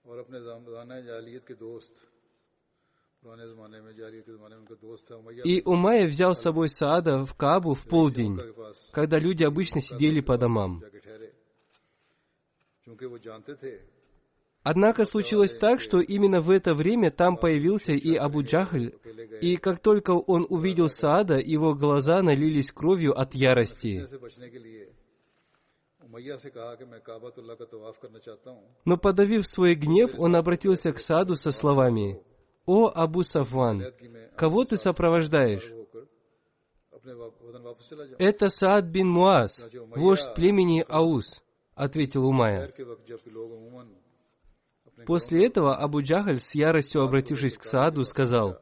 И 5.45 5.61
Умайя 5.63 6.07
взял 6.07 6.34
с 6.34 6.41
собой 6.41 6.67
Саада 6.67 7.24
в 7.26 7.34
Кабу 7.36 7.74
в 7.74 7.84
полдень, 7.86 8.38
когда 8.91 9.17
люди 9.17 9.43
обычно 9.43 9.82
сидели 9.82 10.19
по 10.19 10.38
домам. 10.38 10.82
Однако 14.63 15.03
случилось 15.05 15.57
так, 15.57 15.82
что 15.82 15.99
именно 15.99 16.39
в 16.39 16.49
это 16.49 16.74
время 16.74 17.11
там 17.11 17.36
появился 17.36 17.91
и 17.93 18.15
Абу 18.15 18.43
Джахль, 18.43 18.93
и 19.41 19.57
как 19.57 19.80
только 19.82 20.11
он 20.11 20.45
увидел 20.49 20.88
Саада, 20.88 21.36
его 21.36 21.74
глаза 21.76 22.21
налились 22.21 22.71
кровью 22.71 23.17
от 23.17 23.36
ярости. 23.36 24.05
Но 28.86 28.97
подавив 28.97 29.47
свой 29.47 29.76
гнев, 29.76 30.11
он 30.17 30.36
обратился 30.36 30.91
к 30.91 30.99
Сааду 30.99 31.36
со 31.36 31.51
словами, 31.51 32.21
«О 32.66 32.89
Абу 32.93 33.24
Сафван, 33.24 33.84
кого 34.36 34.64
ты 34.64 34.78
сопровождаешь?» 34.78 35.70
«Это 38.18 38.49
Саад 38.49 38.86
бин 38.86 39.09
Муаз, 39.09 39.68
вождь 39.95 40.34
племени 40.36 40.86
Аус»,— 40.88 41.43
ответил 41.76 42.26
Умайя. 42.26 42.74
После 45.05 45.45
этого 45.47 45.76
Абу 45.76 46.01
Джахаль, 46.01 46.39
с 46.39 46.55
яростью 46.55 47.01
обратившись 47.01 47.57
к 47.57 47.64
Сааду, 47.64 48.03
сказал, 48.03 48.59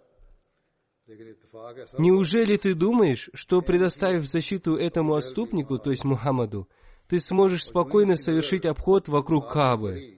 «Неужели 1.98 2.58
ты 2.58 2.74
думаешь, 2.74 3.30
что, 3.34 3.62
предоставив 3.62 4.26
защиту 4.26 4.76
этому 4.76 5.16
отступнику, 5.16 5.78
то 5.78 5.92
есть 5.92 6.06
Мухаммаду, 6.06 6.68
ты 7.08 7.20
сможешь 7.20 7.66
спокойно 7.66 8.16
совершить 8.16 8.66
обход 8.66 9.08
вокруг 9.08 9.52
Каабы?» 9.52 10.18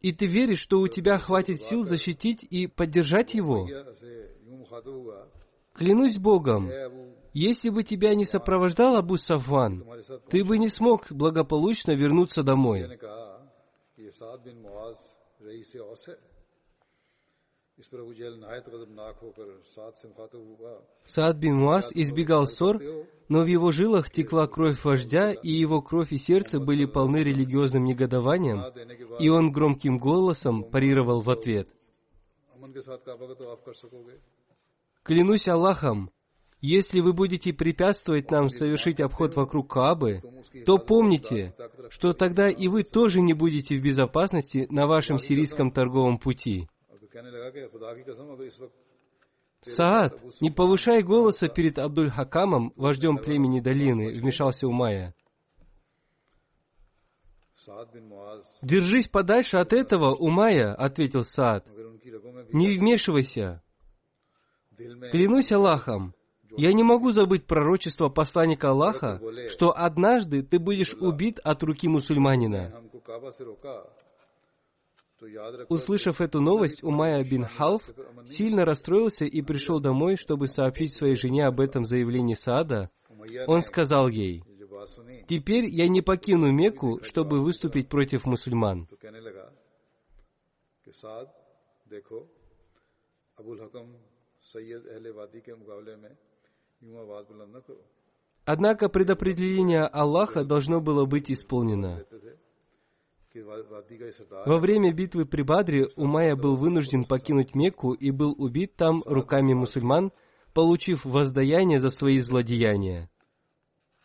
И 0.00 0.12
ты 0.12 0.26
веришь, 0.26 0.60
что 0.60 0.78
у 0.78 0.88
тебя 0.88 1.18
хватит 1.18 1.62
сил 1.62 1.82
защитить 1.82 2.44
и 2.44 2.66
поддержать 2.66 3.34
его? 3.34 3.66
Клянусь 5.74 6.18
Богом, 6.18 6.70
если 7.32 7.70
бы 7.70 7.82
тебя 7.82 8.14
не 8.14 8.24
сопровождал 8.24 8.96
Абу 8.96 9.16
Сафван, 9.16 9.84
ты 10.28 10.44
бы 10.44 10.58
не 10.58 10.68
смог 10.68 11.10
благополучно 11.10 11.92
вернуться 11.92 12.42
домой. 12.42 12.88
Саад 21.04 21.38
бин 21.38 21.54
Муаз 21.56 21.90
избегал 21.94 22.46
ссор, 22.46 22.82
но 23.28 23.42
в 23.42 23.46
его 23.46 23.70
жилах 23.70 24.10
текла 24.10 24.48
кровь 24.48 24.82
вождя, 24.84 25.32
и 25.32 25.50
его 25.50 25.80
кровь 25.80 26.12
и 26.12 26.18
сердце 26.18 26.58
были 26.58 26.86
полны 26.86 27.18
религиозным 27.18 27.84
негодованием, 27.84 28.64
и 29.20 29.28
он 29.28 29.52
громким 29.52 29.98
голосом 29.98 30.64
парировал 30.64 31.20
в 31.20 31.30
ответ. 31.30 31.68
«Клянусь 35.04 35.46
Аллахом, 35.46 36.10
если 36.60 37.00
вы 37.00 37.12
будете 37.12 37.52
препятствовать 37.52 38.32
нам 38.32 38.48
совершить 38.48 38.98
обход 39.00 39.36
вокруг 39.36 39.70
Каабы, 39.70 40.22
то 40.66 40.78
помните, 40.78 41.54
что 41.90 42.12
тогда 42.12 42.50
и 42.50 42.66
вы 42.66 42.82
тоже 42.82 43.20
не 43.20 43.34
будете 43.34 43.76
в 43.76 43.82
безопасности 43.82 44.66
на 44.68 44.88
вашем 44.88 45.18
сирийском 45.18 45.70
торговом 45.70 46.18
пути. 46.18 46.68
Саад, 49.60 50.20
не 50.40 50.50
повышай 50.50 51.02
голоса 51.02 51.48
перед 51.48 51.78
Абдуль-Хакамом, 51.78 52.72
вождем 52.76 53.18
племени 53.18 53.60
долины, 53.60 54.12
вмешался 54.12 54.68
Умайя. 54.68 55.14
Держись 58.62 59.08
подальше 59.08 59.58
от 59.58 59.72
этого, 59.72 60.14
Умайя, 60.14 60.74
ответил 60.74 61.24
Саад. 61.24 61.66
Не 62.52 62.78
вмешивайся. 62.78 63.62
Клянусь 65.10 65.50
Аллахом, 65.50 66.14
я 66.56 66.72
не 66.72 66.82
могу 66.82 67.10
забыть 67.10 67.46
пророчество 67.46 68.08
посланника 68.08 68.70
Аллаха, 68.70 69.20
что 69.50 69.76
однажды 69.76 70.42
ты 70.42 70.58
будешь 70.58 70.94
убит 70.94 71.40
от 71.42 71.62
руки 71.62 71.88
мусульманина. 71.88 72.80
Услышав 75.68 76.20
эту 76.20 76.40
новость, 76.40 76.82
Умайя 76.82 77.24
бин 77.24 77.44
Халф 77.44 77.82
сильно 78.26 78.64
расстроился 78.64 79.24
и 79.24 79.42
пришел 79.42 79.80
домой, 79.80 80.16
чтобы 80.16 80.46
сообщить 80.46 80.94
своей 80.94 81.16
жене 81.16 81.46
об 81.46 81.60
этом 81.60 81.84
заявлении 81.84 82.34
Саада. 82.34 82.90
Он 83.46 83.60
сказал 83.62 84.08
ей, 84.08 84.44
«Теперь 85.26 85.66
я 85.66 85.88
не 85.88 86.02
покину 86.02 86.52
Мекку, 86.52 87.00
чтобы 87.02 87.40
выступить 87.40 87.88
против 87.88 88.26
мусульман». 88.26 88.88
Однако 98.44 98.88
предопределение 98.88 99.82
Аллаха 99.82 100.44
должно 100.44 100.80
было 100.80 101.04
быть 101.04 101.30
исполнено. 101.30 102.04
Во 104.45 104.57
время 104.59 104.93
битвы 104.93 105.25
при 105.25 105.41
Бадре 105.41 105.87
Умайя 105.95 106.35
был 106.35 106.55
вынужден 106.55 107.03
покинуть 107.03 107.55
Мекку 107.55 107.93
и 107.93 108.11
был 108.11 108.35
убит 108.37 108.75
там 108.75 109.01
руками 109.05 109.53
мусульман, 109.53 110.11
получив 110.53 111.03
воздаяние 111.03 111.79
за 111.79 111.89
свои 111.89 112.19
злодеяния. 112.19 113.09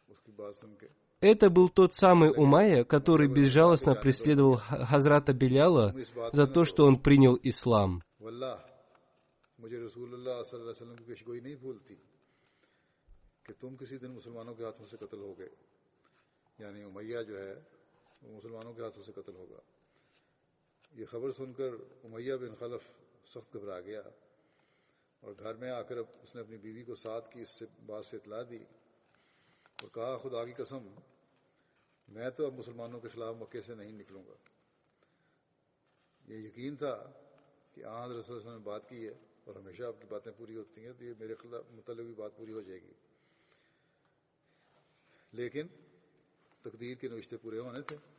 उसकी 0.08 0.32
बात 0.32 0.54
सुन 0.56 0.76
के 0.80 0.88
Это 1.20 1.50
был 1.50 1.68
тот 1.68 1.94
самый 1.94 2.30
Умайя, 2.30 2.84
который 2.84 3.28
безжалостно 3.28 3.94
преследовал 3.94 4.56
Х- 4.56 4.86
Хазрата 4.86 5.32
Беляла 5.34 5.92
за 6.32 6.46
то, 6.46 6.64
что 6.64 6.86
он 6.86 6.96
принял 6.96 7.34
ислам. 7.42 8.00
वल्लाह 8.20 8.56
मुझे 9.60 9.76
रसूलुल्लाह 9.76 10.36
सल्लल्लाहु 10.48 10.72
अलैहि 10.72 10.78
वसल्लम 10.78 10.96
की 10.96 11.04
पेशगोई 11.04 11.40
नहीं 11.40 11.56
भूलती 11.60 11.94
कि 13.46 13.52
तुम 13.60 13.76
किसी 13.76 13.98
दिन 13.98 14.10
मुसलमानों 14.16 14.54
के 14.54 14.64
हाथों 14.64 14.86
से 14.86 14.96
कत्ल 14.96 15.18
हो 15.18 15.34
गए 15.36 15.50
यानी 16.62 16.84
उमैया 16.84 17.22
जो 17.28 17.36
है 17.36 17.52
وہ 18.23 18.37
مسلمانوں 18.37 18.73
کے 18.73 18.81
ہاتھوں 18.81 19.03
سے 19.03 19.11
قتل 19.11 19.35
ہوگا۔ 19.35 19.59
یہ 20.91 21.05
خبر 21.05 21.31
سن 21.31 21.53
کر 21.53 21.69
امیہ 22.03 22.33
بن 22.33 22.55
خلف 22.55 22.81
سخت 23.27 23.53
گھبرا 23.53 23.81
گیا 23.81 24.01
اور 25.19 25.33
گھر 25.39 25.53
میں 25.55 25.71
آ 25.71 25.81
کر 25.81 25.97
اس 25.97 26.35
نے 26.35 26.41
اپنی 26.41 26.57
بیوی 26.57 26.83
کو 26.83 26.95
ساتھ 26.95 27.31
کی 27.31 27.41
اس 27.41 27.49
سے 27.49 27.65
بات 27.85 28.05
سے 28.05 28.17
اطلاع 28.17 28.41
دی 28.49 28.59
اور 29.81 29.89
کہا، 29.93 30.17
خدا 30.17 30.45
کی 30.45 30.53
قسم، 30.53 30.87
میں 32.07 32.29
تو 32.29 32.45
اب 32.45 32.53
مسلمانوں 32.53 32.99
کے 32.99 33.07
خلاف 33.07 33.35
مکے 33.35 33.61
سے 33.61 33.75
نہیں 33.75 33.91
نکلوں 33.91 34.23
گا۔ 34.27 34.33
یہ 36.33 36.37
یقین 36.37 36.75
تھا 36.75 37.11
کہ 37.73 37.83
آج 37.83 38.11
رسول 38.11 38.37
وسلم 38.37 38.51
نے 38.51 38.57
بات 38.57 38.89
کی 38.89 39.07
ہے 39.07 39.13
اور 39.43 39.55
ہمیشہ 39.55 39.83
آپ 39.83 40.01
کی 40.01 40.07
باتیں 40.09 40.31
پوری 40.37 40.55
ہوتی 40.55 40.85
ہیں 40.85 40.93
تو 40.93 41.05
یہ 41.05 41.13
میرے 41.19 41.35
خلاف 41.35 41.63
متعلق 41.71 42.05
بھی 42.05 42.13
بات 42.13 42.37
پوری 42.37 42.51
ہو 42.51 42.61
جائے 42.61 42.81
گی۔ 42.81 42.93
لیکن 45.31 45.67
تقدیر 46.61 46.95
کے 46.95 47.07
نوشتے 47.07 47.37
پورے 47.37 47.59
ہونے 47.59 47.81
تھے۔ 47.81 48.12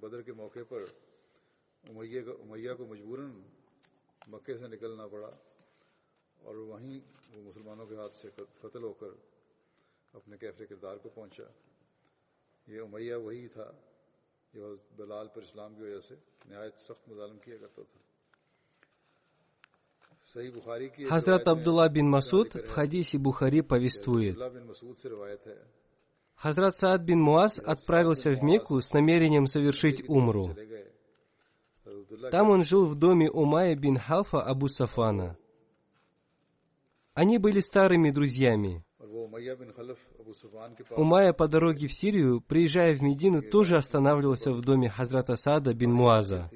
بدر 0.00 0.22
کے 0.22 0.32
موقع 0.32 0.58
پر 0.68 0.84
امیہ 1.88 2.74
کو 2.74 2.84
مجبوراً 2.84 3.42
مکے 4.28 4.58
سے 4.58 4.66
نکلنا 4.66 5.06
پڑا 5.06 5.30
اور 6.42 6.54
وہیں 6.54 7.00
وہ 7.34 7.42
مسلمانوں 7.42 7.86
کے 7.86 7.96
ہاتھ 7.96 8.14
سے 8.14 8.28
قتل 8.60 8.82
ہو 8.82 8.92
کر 8.92 9.06
اپنے 10.12 10.36
کیفر 10.36 10.64
کردار 10.64 10.96
کو 10.96 11.08
پہنچا۔ 11.08 11.44
یہ 12.66 12.80
امیہ 12.80 13.14
وہی 13.14 13.48
تھا 13.48 13.70
جو 14.54 14.76
بلال 14.96 15.28
پر 15.28 15.42
اسلام 15.42 15.74
کی 15.74 15.82
وجہ 15.82 16.00
سے 16.00 16.14
نہایت 16.48 16.74
سخت 16.74 17.08
مظالم 17.08 17.38
کیا 17.38 17.56
کرتا 17.56 17.82
تھا۔ 17.82 17.98
صحیح 20.32 20.50
بخاری 20.54 20.88
کی 20.88 21.04
حضرت 21.12 21.48
عبداللہ 21.48 21.88
بن 21.88 22.10
مسعود 22.10 22.46
حدیث 22.78 23.14
بخاری 23.14 23.60
پویستویت 23.60 24.36
عبداللہ 24.36 24.58
بن 24.58 24.66
مسعود 24.66 24.98
سے 24.98 25.08
روایت 25.08 25.46
ہے۔ 25.46 25.85
Хазрат 26.36 26.76
Саад 26.76 27.02
бин 27.02 27.20
Муаз 27.20 27.58
отправился 27.58 28.30
в 28.30 28.42
Мекку 28.42 28.80
с 28.80 28.92
намерением 28.92 29.46
совершить 29.46 30.06
умру. 30.08 30.54
Там 32.30 32.50
он 32.50 32.62
жил 32.62 32.86
в 32.86 32.94
доме 32.94 33.30
Умая 33.30 33.74
бин 33.74 33.96
Халфа 33.98 34.42
Абу 34.42 34.68
Сафана. 34.68 35.36
Они 37.14 37.38
были 37.38 37.60
старыми 37.60 38.10
друзьями. 38.10 38.84
Умая 40.90 41.32
по 41.32 41.48
дороге 41.48 41.86
в 41.86 41.92
Сирию, 41.92 42.42
приезжая 42.42 42.94
в 42.94 43.02
Медину, 43.02 43.40
тоже 43.40 43.76
останавливался 43.76 44.50
в 44.52 44.60
доме 44.60 44.90
Хазрата 44.90 45.36
Саада 45.36 45.72
бин 45.72 45.92
Муаза. 45.92 46.50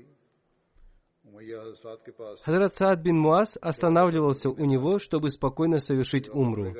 Хазрат 2.43 2.75
Саад 2.75 3.01
бин 3.01 3.19
Муаз 3.19 3.57
останавливался 3.61 4.51
у 4.51 4.65
него, 4.67 4.99
чтобы 4.99 5.31
спокойно 5.31 5.79
совершить 5.79 6.29
умру. 6.29 6.75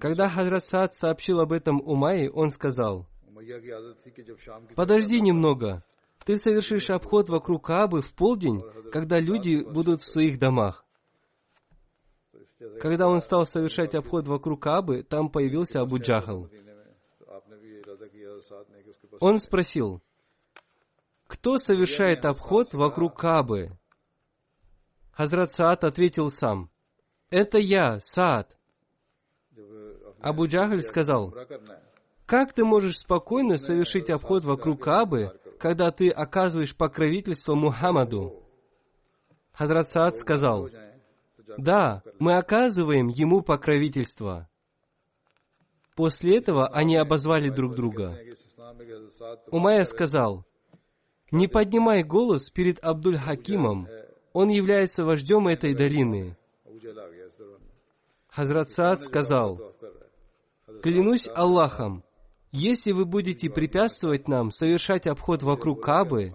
Когда 0.00 0.28
Хазрат 0.28 0.64
Саад 0.64 0.94
сообщил 0.94 1.40
об 1.40 1.52
этом 1.52 1.80
Умайи, 1.80 2.28
он 2.28 2.50
сказал, 2.50 3.06
«Подожди 4.74 5.20
немного, 5.20 5.84
ты 6.24 6.36
совершишь 6.36 6.90
обход 6.90 7.28
вокруг 7.28 7.64
Каабы 7.64 8.02
в 8.02 8.12
полдень, 8.14 8.62
когда 8.92 9.18
люди 9.18 9.62
будут 9.62 10.02
в 10.02 10.12
своих 10.12 10.38
домах». 10.38 10.84
Когда 12.80 13.06
он 13.06 13.20
стал 13.20 13.44
совершать 13.44 13.94
обход 13.94 14.26
вокруг 14.26 14.62
Каабы, 14.62 15.02
там 15.02 15.28
появился 15.30 15.80
Абу 15.80 15.98
Джахал. 15.98 16.48
Он 19.20 19.38
спросил, 19.38 20.02
«Кто 21.26 21.58
совершает 21.58 22.24
обход 22.24 22.72
вокруг 22.72 23.18
Каабы?» 23.18 23.78
Хазрат 25.12 25.52
Саад 25.52 25.84
ответил 25.84 26.30
сам, 26.30 26.70
«Это 27.30 27.58
я, 27.58 28.00
Саад». 28.00 28.55
Абу 30.20 30.46
Джахаль 30.46 30.82
сказал, 30.82 31.34
«Как 32.26 32.52
ты 32.52 32.64
можешь 32.64 32.98
спокойно 32.98 33.56
совершить 33.56 34.10
обход 34.10 34.44
вокруг 34.44 34.82
Кабы, 34.82 35.38
когда 35.58 35.90
ты 35.90 36.10
оказываешь 36.10 36.76
покровительство 36.76 37.54
Мухаммаду?» 37.54 38.42
Хазрат 39.52 39.88
Саад 39.88 40.16
сказал, 40.16 40.68
«Да, 41.56 42.02
мы 42.18 42.36
оказываем 42.36 43.08
ему 43.08 43.42
покровительство». 43.42 44.48
После 45.94 46.36
этого 46.36 46.68
они 46.68 46.96
обозвали 46.96 47.48
друг 47.48 47.74
друга. 47.74 48.18
Умайя 49.50 49.84
сказал, 49.84 50.44
«Не 51.30 51.48
поднимай 51.48 52.02
голос 52.02 52.50
перед 52.50 52.78
Абдуль-Хакимом, 52.84 53.88
он 54.32 54.50
является 54.50 55.04
вождем 55.04 55.48
этой 55.48 55.74
долины. 55.74 56.36
Хазрат 58.36 58.68
Саад 58.68 59.00
сказал, 59.00 59.72
«Клянусь 60.82 61.26
Аллахом, 61.34 62.04
если 62.52 62.92
вы 62.92 63.06
будете 63.06 63.48
препятствовать 63.48 64.28
нам 64.28 64.50
совершать 64.50 65.06
обход 65.06 65.42
вокруг 65.42 65.82
Кабы, 65.82 66.34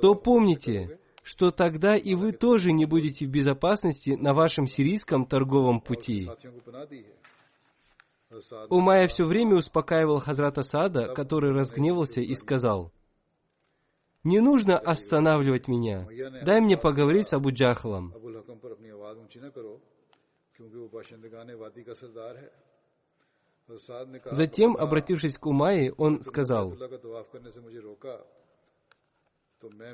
то 0.00 0.16
помните, 0.16 0.98
что 1.22 1.52
тогда 1.52 1.94
и 1.94 2.16
вы 2.16 2.32
тоже 2.32 2.72
не 2.72 2.84
будете 2.84 3.26
в 3.26 3.30
безопасности 3.30 4.10
на 4.10 4.34
вашем 4.34 4.66
сирийском 4.66 5.24
торговом 5.24 5.80
пути. 5.80 6.28
Умая 8.68 9.06
все 9.06 9.24
время 9.24 9.54
успокаивал 9.54 10.18
Хазрата 10.18 10.62
Сада, 10.62 11.14
который 11.14 11.52
разгневался 11.52 12.22
и 12.22 12.34
сказал, 12.34 12.90
«Не 14.24 14.40
нужно 14.40 14.76
останавливать 14.76 15.68
меня. 15.68 16.08
Дай 16.44 16.60
мне 16.60 16.76
поговорить 16.76 17.28
с 17.28 17.34
Абу 17.34 17.52
Джахалом». 17.52 18.12
Затем, 24.30 24.76
обратившись 24.76 25.38
к 25.38 25.46
Умайе, 25.46 25.92
он 25.92 26.22
сказал, 26.22 26.74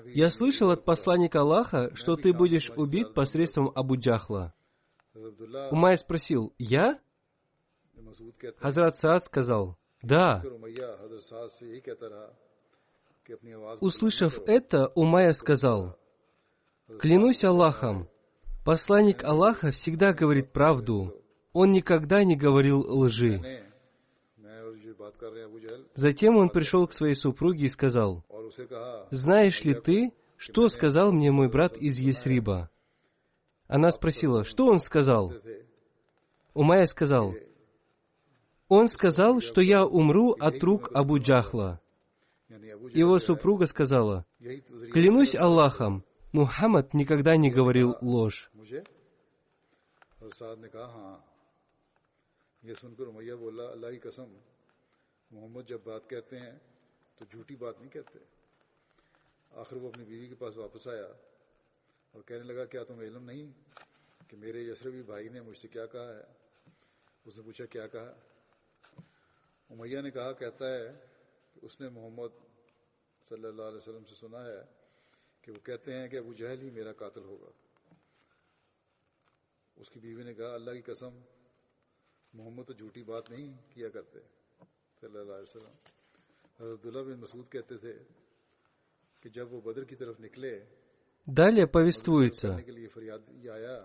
«Я 0.07 0.29
слышал 0.29 0.71
от 0.71 0.85
посланника 0.85 1.41
Аллаха, 1.41 1.95
что 1.95 2.17
ты 2.17 2.33
будешь 2.33 2.71
убит 2.71 3.15
посредством 3.15 3.71
Абу 3.75 3.97
Джахла». 3.97 4.55
Умай 5.71 5.97
спросил, 5.97 6.53
«Я?» 6.59 7.01
Хазрат 8.59 8.97
Саад 8.97 9.25
сказал, 9.25 9.79
«Да». 10.03 10.43
Услышав 13.81 14.39
это, 14.47 14.89
Умайя 14.95 15.33
сказал, 15.33 15.97
«Клянусь 16.99 17.45
Аллахом, 17.45 18.09
Посланник 18.65 19.25
Аллаха 19.25 19.73
всегда 19.73 20.13
говорит 20.13 20.53
правду. 20.53 21.15
Он 21.53 21.73
никогда 21.73 22.23
не 22.23 22.37
говорил 22.37 22.81
лжи. 22.81 23.41
Затем 25.95 26.37
он 26.37 26.49
пришел 26.49 26.87
к 26.87 26.93
своей 26.93 27.15
супруге 27.15 27.67
и 27.67 27.69
сказал, 27.69 28.25
«Знаешь 29.11 29.63
ли 29.65 29.75
ты, 29.75 30.13
что 30.37 30.69
сказал 30.69 31.13
мне 31.13 31.31
мой 31.31 31.49
брат 31.49 31.77
из 31.77 31.99
Есриба?» 31.99 32.71
Она 33.67 33.91
спросила, 33.91 34.45
«Что 34.45 34.67
он 34.67 34.79
сказал?» 34.79 35.33
Умайя 36.55 36.85
сказал, 36.85 37.35
«Он 38.69 38.89
сказал, 38.89 39.41
что 39.41 39.61
я 39.61 39.85
умру 39.85 40.33
от 40.39 40.63
рук 40.63 40.91
Абу 40.95 41.19
Джахла». 41.19 41.81
Его 42.93 43.19
супруга 43.19 43.67
сказала, 43.67 44.25
«Клянусь 44.93 45.35
Аллахом, 45.35 46.05
Мухаммад 46.33 46.95
никогда 46.95 47.37
не 47.37 47.51
говорил 47.51 47.97
ложь». 48.01 48.52
اور 50.23 50.31
سعد 50.31 50.57
نے 50.57 50.69
کہا 50.69 50.85
ہاں۔ 50.85 51.19
یہ 52.63 52.75
سن 52.81 52.95
کر 52.95 53.07
امیہ 53.07 53.35
بولا، 53.35 53.65
اللہ 53.71 53.87
کی 53.87 53.99
قسم، 53.99 54.39
محمد 55.31 55.69
جب 55.69 55.79
بات 55.85 56.11
کہتے 56.11 56.39
ہیں 56.39 56.59
تو 57.15 57.25
جھوٹی 57.31 57.57
بات 57.57 57.81
نہیں 57.81 57.91
کہتے۔ 57.91 58.19
آخر 59.51 59.77
وہ 59.77 59.89
اپنی 59.89 60.05
بیوی 60.05 60.29
کے 60.29 60.35
پاس 60.35 60.57
واپس 60.57 60.89
آیا 60.89 61.07
اور 62.11 62.23
کہنے 62.23 62.43
لگا، 62.43 62.65
کیا 62.65 62.85
تم 62.85 63.01
علم 63.01 63.25
نہیں 63.25 63.53
کہ 64.29 64.37
میرے 64.37 64.61
یسروی 64.61 65.03
بھائی 65.03 65.29
نے 65.29 65.41
مجھ 65.41 65.59
سے 65.59 65.69
کیا 65.69 65.87
کہا 65.87 66.15
ہے؟ 66.17 66.23
اس 67.25 67.37
نے 67.37 67.43
پوچھا، 67.43 67.67
کیا 67.67 67.87
کہا؟ 67.87 68.15
امیہ 69.71 70.01
نے 70.01 70.11
کہا، 70.11 70.33
کہتا 70.33 70.75
ہے 70.75 70.89
کہ 71.55 71.67
اس 71.67 71.81
نے 71.81 71.89
محمد 71.89 72.45
صلی 73.29 73.45
اللہ 73.45 73.63
علیہ 73.63 73.79
وسلم 73.79 74.05
سے 74.05 74.15
سنا 74.15 74.45
ہے 74.45 74.63
کہ 75.43 75.53
وہ 75.53 75.67
کہتے 75.67 75.95
ہیں 75.95 76.09
کہ 76.09 76.17
ابو 76.17 76.33
جہل 76.33 76.63
ہی 76.63 76.71
میرا 76.71 76.93
قاتل 76.93 77.25
ہوگا۔ 77.25 77.51
उसकी 79.78 80.00
बीवी 80.00 80.24
ने 80.24 80.34
कहा 80.34 80.50
अल्लाह 80.60 80.74
की 80.76 80.84
कसम 80.90 81.14
मोहम्मद 82.34 82.66
तो 82.66 82.74
झूठी 82.74 83.04
बात 83.12 83.30
नहीं 83.32 83.48
किया 83.74 83.90
करते 83.96 84.20
सल्लल्लाहु 85.02 85.38
अलैहि 85.38 85.48
वसल्लम 85.50 85.76
हज़रत 86.58 86.74
अब्दुल्ला 86.78 87.02
बिन 87.08 87.18
मसूद 87.24 87.46
कहते 87.54 87.76
थे 87.84 87.94
कि 89.24 89.30
जब 89.38 89.52
वो 89.52 89.62
बदर 89.68 89.84
की 89.90 89.96
तरफ 90.02 90.20
निकले 90.28 90.54
Далее 91.28 91.68
повествуется, 91.68 92.48
करने 92.48 92.64
के 92.64 92.72
लिए 92.72 92.88
फरियाद 92.88 93.22
ये 93.44 93.50
आया 93.52 93.78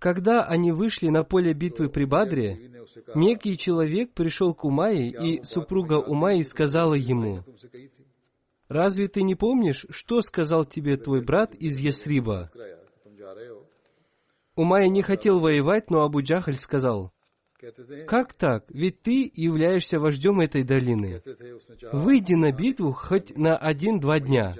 когда 0.00 0.42
они 0.44 0.70
вышли 0.72 1.08
на 1.10 1.24
поле 1.24 1.52
битвы 1.52 1.88
при 1.90 2.04
Бадре, 2.06 2.54
बीवी 2.54 2.68
ने 2.68 2.78
उससे 2.80 3.00
कहा 3.02 3.20
некий 3.20 3.58
человек 3.58 4.14
пришел 4.14 4.54
к 4.54 4.64
Умайе, 4.64 5.10
и 5.10 5.42
супруга 5.44 5.98
Умайи 5.98 6.42
сказала 6.42 6.94
ему, 6.94 7.42
तुमसे 7.42 7.68
कही 7.68 7.88
थी 7.88 8.04
«Разве 8.70 9.08
ты 9.08 9.22
не 9.22 9.34
помнишь, 9.34 9.84
что 9.90 10.22
сказал 10.22 10.64
тебе 10.64 10.96
твой 10.96 11.22
брат 11.22 11.54
из 11.56 11.76
Ясриба?» 11.76 12.50
Умай 14.55 14.89
не 14.89 15.01
хотел 15.01 15.39
воевать, 15.39 15.89
но 15.89 16.03
Абу 16.03 16.21
Джахаль 16.21 16.57
сказал, 16.57 17.11
«Как 18.07 18.33
так? 18.33 18.65
Ведь 18.69 19.01
ты 19.01 19.31
являешься 19.33 19.99
вождем 19.99 20.39
этой 20.39 20.63
долины. 20.63 21.21
Выйди 21.91 22.33
на 22.33 22.51
битву 22.51 22.91
хоть 22.91 23.35
на 23.37 23.57
один-два 23.57 24.19
дня». 24.19 24.55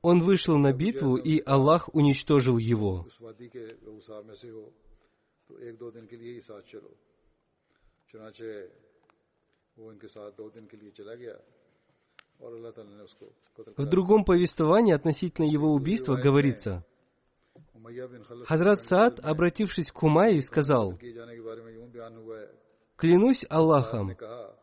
Он 0.00 0.20
вышел 0.22 0.56
на 0.56 0.72
битву, 0.72 1.16
и 1.16 1.42
Аллах 1.44 1.92
уничтожил 1.92 2.56
его. 2.56 3.06
В 13.76 13.86
другом 13.86 14.24
повествовании 14.24 14.94
относительно 14.94 15.46
его 15.46 15.72
убийства 15.72 16.14
говорится– 16.14 16.84
Хазрат 18.46 18.82
Саад, 18.82 19.20
обратившись 19.20 19.90
к 19.90 20.02
Умайе, 20.02 20.42
сказал, 20.42 20.98
«Клянусь 22.96 23.44
Аллахом, 23.48 24.16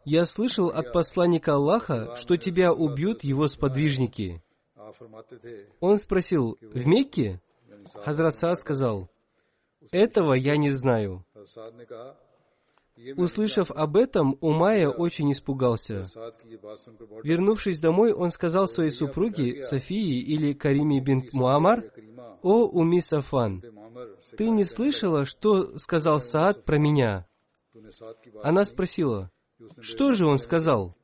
я 0.03 0.25
слышал 0.25 0.69
от 0.69 0.91
посланника 0.91 1.53
Аллаха, 1.53 2.15
что 2.15 2.37
тебя 2.37 2.73
убьют 2.73 3.23
его 3.23 3.47
сподвижники». 3.47 4.43
Он 5.79 5.97
спросил, 5.97 6.57
«В 6.61 6.85
Мекке?» 6.85 7.41
Хазрат 7.93 8.35
Саад 8.35 8.59
сказал, 8.59 9.09
«Этого 9.91 10.33
я 10.33 10.57
не 10.57 10.71
знаю». 10.71 11.25
Услышав 13.17 13.71
об 13.71 13.97
этом, 13.97 14.37
Умайя 14.39 14.87
очень 14.87 15.31
испугался. 15.31 16.05
Вернувшись 17.23 17.79
домой, 17.79 18.13
он 18.13 18.31
сказал 18.31 18.67
своей 18.67 18.91
супруге, 18.91 19.61
Софии 19.63 20.21
или 20.21 20.53
Кариме 20.53 21.01
бин 21.01 21.27
Муамар, 21.33 21.91
«О, 22.45 22.67
Уми 22.67 22.99
Сафан, 22.99 23.63
ты 24.37 24.49
не 24.51 24.65
слышала, 24.65 25.25
что 25.25 25.79
сказал 25.79 26.21
Саад 26.21 26.63
про 26.63 26.77
меня?» 26.77 27.25
Она 28.43 28.65
спросила, 28.65 29.31
«Что 29.79 30.13
же 30.13 30.27
он 30.27 30.37
сказал?» 30.37 30.95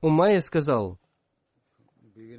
Умайя 0.00 0.40
сказал, 0.40 0.98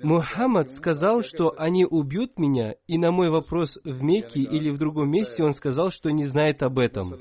Мухаммад 0.02 0.72
сказал, 0.72 1.22
что 1.22 1.54
они 1.56 1.86
убьют 1.86 2.40
меня, 2.40 2.74
и 2.88 2.98
на 2.98 3.12
мой 3.12 3.30
вопрос 3.30 3.78
в 3.84 4.02
Мекке 4.02 4.40
или 4.40 4.72
в 4.72 4.80
другом 4.80 5.12
месте 5.12 5.44
он 5.44 5.54
сказал, 5.54 5.92
что 5.92 6.10
не 6.10 6.26
знает 6.26 6.64
об 6.64 6.80
этом. 6.80 7.14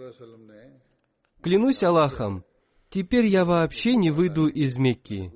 Клянусь 1.42 1.82
Аллахом, 1.82 2.42
теперь 2.88 3.26
я 3.26 3.44
вообще 3.44 3.96
не 3.96 4.10
выйду 4.10 4.46
из 4.46 4.78
Мекки. 4.78 5.30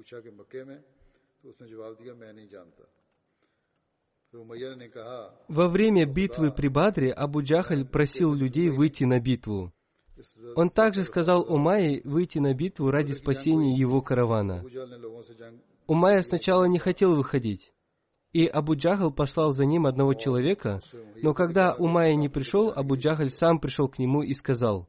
Во 5.48 5.68
время 5.68 6.04
битвы 6.04 6.52
при 6.52 6.68
Бадре 6.68 7.12
Абу 7.12 7.42
Джахаль 7.42 7.86
просил 7.86 8.34
людей 8.34 8.68
выйти 8.68 9.04
на 9.04 9.20
битву. 9.20 9.72
Он 10.56 10.68
также 10.68 11.04
сказал 11.04 11.46
Умайе 11.48 12.02
выйти 12.04 12.38
на 12.38 12.52
битву 12.52 12.90
ради 12.90 13.12
спасения 13.12 13.78
его 13.78 14.02
каравана. 14.02 14.64
Умайя 15.86 16.20
сначала 16.22 16.64
не 16.64 16.78
хотел 16.78 17.16
выходить, 17.16 17.72
и 18.32 18.46
Абу 18.46 18.74
Джахаль 18.74 19.12
послал 19.12 19.52
за 19.52 19.64
ним 19.64 19.86
одного 19.86 20.12
человека, 20.12 20.82
но 21.22 21.32
когда 21.32 21.74
Умайя 21.74 22.14
не 22.14 22.28
пришел, 22.28 22.70
Абу 22.74 22.96
Джахаль 22.96 23.30
сам 23.30 23.58
пришел 23.58 23.88
к 23.88 23.98
нему 23.98 24.22
и 24.22 24.34
сказал, 24.34 24.88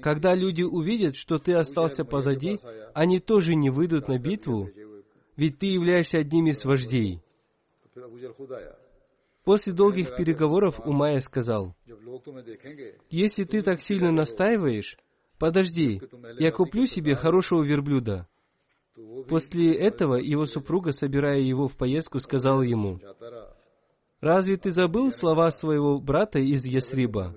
«Когда 0.00 0.34
люди 0.34 0.62
увидят, 0.62 1.16
что 1.16 1.38
ты 1.38 1.52
остался 1.52 2.04
позади, 2.04 2.58
они 2.94 3.20
тоже 3.20 3.54
не 3.54 3.68
выйдут 3.68 4.08
на 4.08 4.18
битву, 4.18 4.70
ведь 5.36 5.58
ты 5.58 5.66
являешься 5.66 6.18
одним 6.18 6.46
из 6.46 6.64
вождей». 6.64 7.23
После 9.44 9.72
долгих 9.72 10.16
переговоров 10.16 10.80
Умайя 10.80 11.20
сказал, 11.20 11.74
«Если 13.10 13.44
ты 13.44 13.62
так 13.62 13.80
сильно 13.80 14.10
настаиваешь, 14.10 14.96
подожди, 15.38 16.00
я 16.38 16.50
куплю 16.50 16.86
себе 16.86 17.14
хорошего 17.14 17.62
верблюда». 17.62 18.26
После 19.28 19.74
этого 19.74 20.14
его 20.14 20.46
супруга, 20.46 20.92
собирая 20.92 21.40
его 21.40 21.68
в 21.68 21.76
поездку, 21.76 22.20
сказала 22.20 22.62
ему, 22.62 23.00
«Разве 24.20 24.56
ты 24.56 24.70
забыл 24.70 25.10
слова 25.10 25.50
своего 25.50 25.98
брата 25.98 26.38
из 26.38 26.64
Ясриба?» 26.64 27.36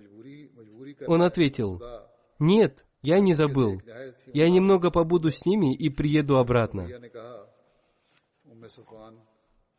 Он 1.08 1.22
ответил, 1.22 1.82
«Нет, 2.40 2.86
я 3.02 3.20
не 3.20 3.34
забыл. 3.34 3.82
Я 4.34 4.50
немного 4.50 4.92
побуду 4.92 5.30
с 5.30 5.46
ними 5.46 5.76
и 5.76 5.90
приеду 5.90 6.38
обратно». 6.38 6.88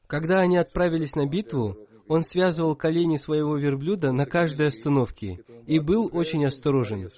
Когда 0.08 0.38
они 0.38 0.56
отправились 0.56 1.14
на 1.14 1.26
битву, 1.26 1.76
он 2.08 2.22
связывал 2.22 2.74
колени 2.74 3.18
своего 3.18 3.58
верблюда 3.58 4.10
на 4.10 4.24
каждой 4.24 4.68
остановке 4.68 5.44
и 5.66 5.78
был 5.78 6.08
очень 6.10 6.46
осторожен. 6.46 7.10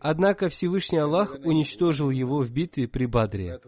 Однако 0.00 0.48
Всевышний 0.48 0.98
Аллах 0.98 1.36
уничтожил 1.44 2.10
его 2.10 2.42
в 2.42 2.52
битве 2.52 2.88
при 2.88 3.06
Бадре. 3.06 3.60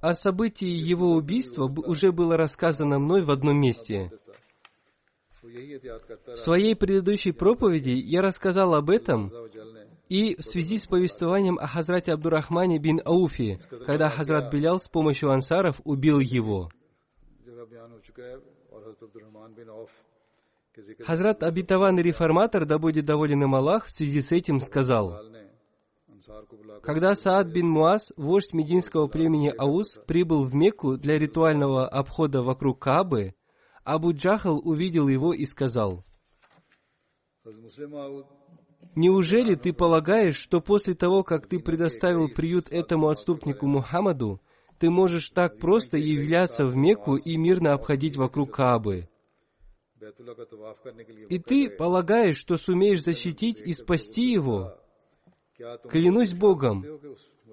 О 0.00 0.12
событии 0.12 0.68
его 0.68 1.12
убийства 1.12 1.64
уже 1.64 2.12
было 2.12 2.36
рассказано 2.36 2.98
мной 2.98 3.22
в 3.22 3.30
одном 3.30 3.58
месте. 3.58 4.10
В 5.42 6.36
своей 6.36 6.76
предыдущей 6.76 7.32
проповеди 7.32 7.90
я 7.90 8.20
рассказал 8.20 8.74
об 8.74 8.90
этом, 8.90 9.32
и 10.08 10.36
в 10.36 10.42
связи 10.42 10.78
с 10.78 10.86
повествованием 10.86 11.58
о 11.58 11.66
Хазрате 11.66 12.12
Абдурахмане 12.12 12.78
бин 12.78 13.00
Ауфи, 13.04 13.58
когда 13.86 14.10
Хазрат 14.10 14.52
Белял 14.52 14.78
с 14.78 14.88
помощью 14.88 15.30
ансаров 15.30 15.80
убил 15.84 16.18
его. 16.18 16.68
Хазрат 21.04 21.42
Абитаван 21.42 21.98
реформатор, 21.98 22.66
да 22.66 22.78
будет 22.78 23.06
доволен 23.06 23.44
им 23.44 23.54
Аллах, 23.54 23.86
в 23.86 23.92
связи 23.92 24.20
с 24.20 24.32
этим 24.32 24.60
сказал, 24.60 25.20
когда 26.82 27.14
Саад 27.14 27.48
бин 27.48 27.68
Муаз, 27.68 28.12
вождь 28.16 28.52
мединского 28.52 29.08
племени 29.08 29.52
Аус, 29.56 29.98
прибыл 30.06 30.44
в 30.44 30.54
Мекку 30.54 30.96
для 30.96 31.18
ритуального 31.18 31.86
обхода 31.86 32.42
вокруг 32.42 32.80
Каабы, 32.80 33.34
Абу 33.84 34.12
Джахал 34.12 34.58
увидел 34.58 35.08
его 35.08 35.32
и 35.34 35.44
сказал, 35.44 36.04
Неужели 38.94 39.54
ты 39.54 39.72
полагаешь, 39.72 40.36
что 40.36 40.60
после 40.60 40.94
того, 40.94 41.22
как 41.22 41.46
ты 41.46 41.58
предоставил 41.58 42.28
приют 42.28 42.66
этому 42.70 43.08
отступнику 43.08 43.66
Мухаммаду, 43.66 44.40
ты 44.78 44.90
можешь 44.90 45.30
так 45.30 45.58
просто 45.58 45.96
являться 45.96 46.64
в 46.64 46.76
Мекку 46.76 47.16
и 47.16 47.36
мирно 47.36 47.72
обходить 47.72 48.16
вокруг 48.16 48.52
Каабы? 48.52 49.08
И 51.28 51.38
ты 51.38 51.70
полагаешь, 51.70 52.36
что 52.36 52.56
сумеешь 52.56 53.02
защитить 53.02 53.60
и 53.60 53.72
спасти 53.72 54.32
его? 54.32 54.76
Клянусь 55.88 56.34
Богом, 56.34 56.84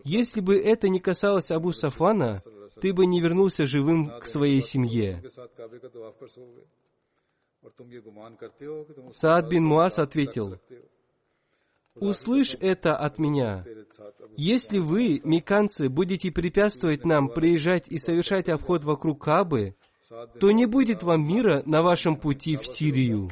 если 0.04 0.42
бы 0.42 0.58
это 0.58 0.90
не 0.90 1.00
касалось 1.00 1.52
Абу 1.52 1.72
Сафана, 1.72 2.42
ты 2.82 2.94
бы 2.94 3.06
не 3.06 3.22
вернулся 3.22 3.66
живым 3.66 4.20
к 4.20 4.26
своей 4.26 4.62
семье. 4.62 5.24
Саад 9.14 9.50
бин 9.50 9.66
Муаз 9.66 10.00
ответил, 10.00 10.60
Услышь 11.96 12.56
это 12.60 12.96
от 12.96 13.20
меня. 13.20 13.66
Если 14.38 14.80
вы, 14.80 15.22
миканцы, 15.24 15.90
будете 15.90 16.32
препятствовать 16.32 17.06
нам 17.06 17.30
приезжать 17.30 17.88
и 17.88 17.98
совершать 17.98 18.50
обход 18.50 18.84
вокруг 18.84 19.24
Кабы, 19.24 19.76
то 20.40 20.52
не 20.52 20.66
будет 20.66 21.04
вам 21.04 21.28
мира 21.28 21.64
на 21.66 21.82
вашем 21.82 22.16
пути 22.16 22.56
в 22.56 22.68
Сирию. 22.68 23.30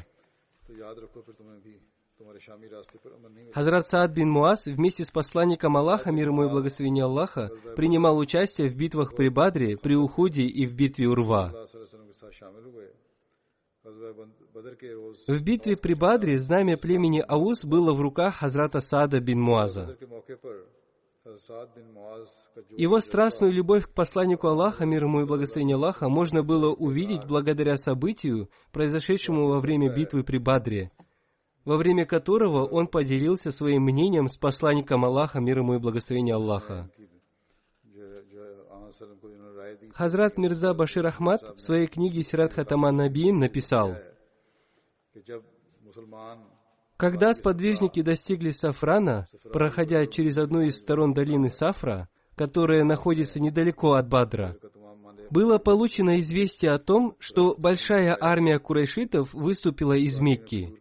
Хазрат 3.53 3.87
Саад 3.87 4.11
бин 4.11 4.29
Муаз 4.29 4.65
вместе 4.65 5.03
с 5.03 5.11
посланником 5.11 5.77
Аллаха, 5.77 6.11
мир 6.11 6.27
ему 6.27 6.45
и 6.45 6.49
благословение 6.49 7.05
Аллаха, 7.05 7.49
принимал 7.75 8.17
участие 8.17 8.69
в 8.69 8.75
битвах 8.75 9.15
при 9.15 9.29
Бадре, 9.29 9.77
при 9.77 9.95
Ухуде 9.95 10.43
и 10.43 10.65
в 10.65 10.75
битве 10.75 11.07
Урва. 11.07 11.53
В 13.83 15.41
битве 15.41 15.75
при 15.77 15.93
Бадре 15.93 16.37
знамя 16.37 16.77
племени 16.77 17.23
Аус 17.27 17.63
было 17.63 17.93
в 17.93 18.01
руках 18.01 18.35
Хазрата 18.35 18.81
Сада 18.81 19.21
бин 19.21 19.39
Муаза. 19.41 19.97
Его 22.77 22.99
страстную 22.99 23.53
любовь 23.53 23.85
к 23.85 23.93
посланнику 23.93 24.47
Аллаха, 24.47 24.85
мир 24.85 25.03
ему 25.03 25.21
и 25.21 25.25
благословение 25.25 25.75
Аллаха, 25.75 26.09
можно 26.09 26.43
было 26.43 26.73
увидеть 26.73 27.25
благодаря 27.25 27.77
событию, 27.77 28.49
произошедшему 28.71 29.47
во 29.47 29.59
время 29.59 29.93
битвы 29.93 30.23
при 30.23 30.39
Бадре, 30.39 30.91
во 31.65 31.77
время 31.77 32.05
которого 32.05 32.65
он 32.65 32.87
поделился 32.87 33.51
своим 33.51 33.83
мнением 33.83 34.27
с 34.27 34.37
посланником 34.37 35.05
Аллаха, 35.05 35.39
мир 35.39 35.59
ему 35.59 35.75
и 35.75 35.79
благословение 35.79 36.35
Аллаха. 36.35 36.89
Хазрат 39.99 40.37
Мирза 40.37 40.73
Башир 40.73 41.05
Ахмад 41.07 41.41
в 41.57 41.59
своей 41.59 41.85
книге 41.85 42.23
«Сират 42.23 42.53
Хатаман 42.53 42.95
Набиин» 42.95 43.37
написал, 43.37 43.97
когда 46.95 47.33
сподвижники 47.33 48.01
достигли 48.01 48.51
Сафрана, 48.51 49.27
проходя 49.51 50.05
через 50.05 50.37
одну 50.37 50.61
из 50.61 50.79
сторон 50.79 51.13
долины 51.13 51.49
Сафра, 51.49 52.07
которая 52.37 52.85
находится 52.85 53.41
недалеко 53.41 53.95
от 53.95 54.07
Бадра, 54.07 54.55
было 55.31 55.57
получено 55.57 56.17
известие 56.21 56.71
о 56.71 56.79
том, 56.79 57.17
что 57.19 57.55
большая 57.57 58.15
армия 58.17 58.57
курайшитов 58.57 59.33
выступила 59.33 59.97
из 59.97 60.17
Мекки. 60.21 60.79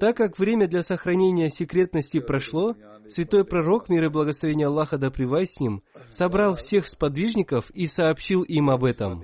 Так 0.00 0.16
как 0.16 0.38
время 0.38 0.68
для 0.68 0.82
сохранения 0.82 1.50
секретности 1.50 2.20
прошло, 2.20 2.76
святой 3.08 3.44
пророк, 3.44 3.88
мир 3.88 4.04
и 4.04 4.08
благословение 4.08 4.66
Аллаха 4.66 4.98
да 4.98 5.10
с 5.10 5.60
ним, 5.60 5.82
собрал 6.10 6.54
всех 6.54 6.86
сподвижников 6.86 7.70
и 7.70 7.86
сообщил 7.86 8.42
им 8.42 8.70
об 8.70 8.84
этом. 8.84 9.22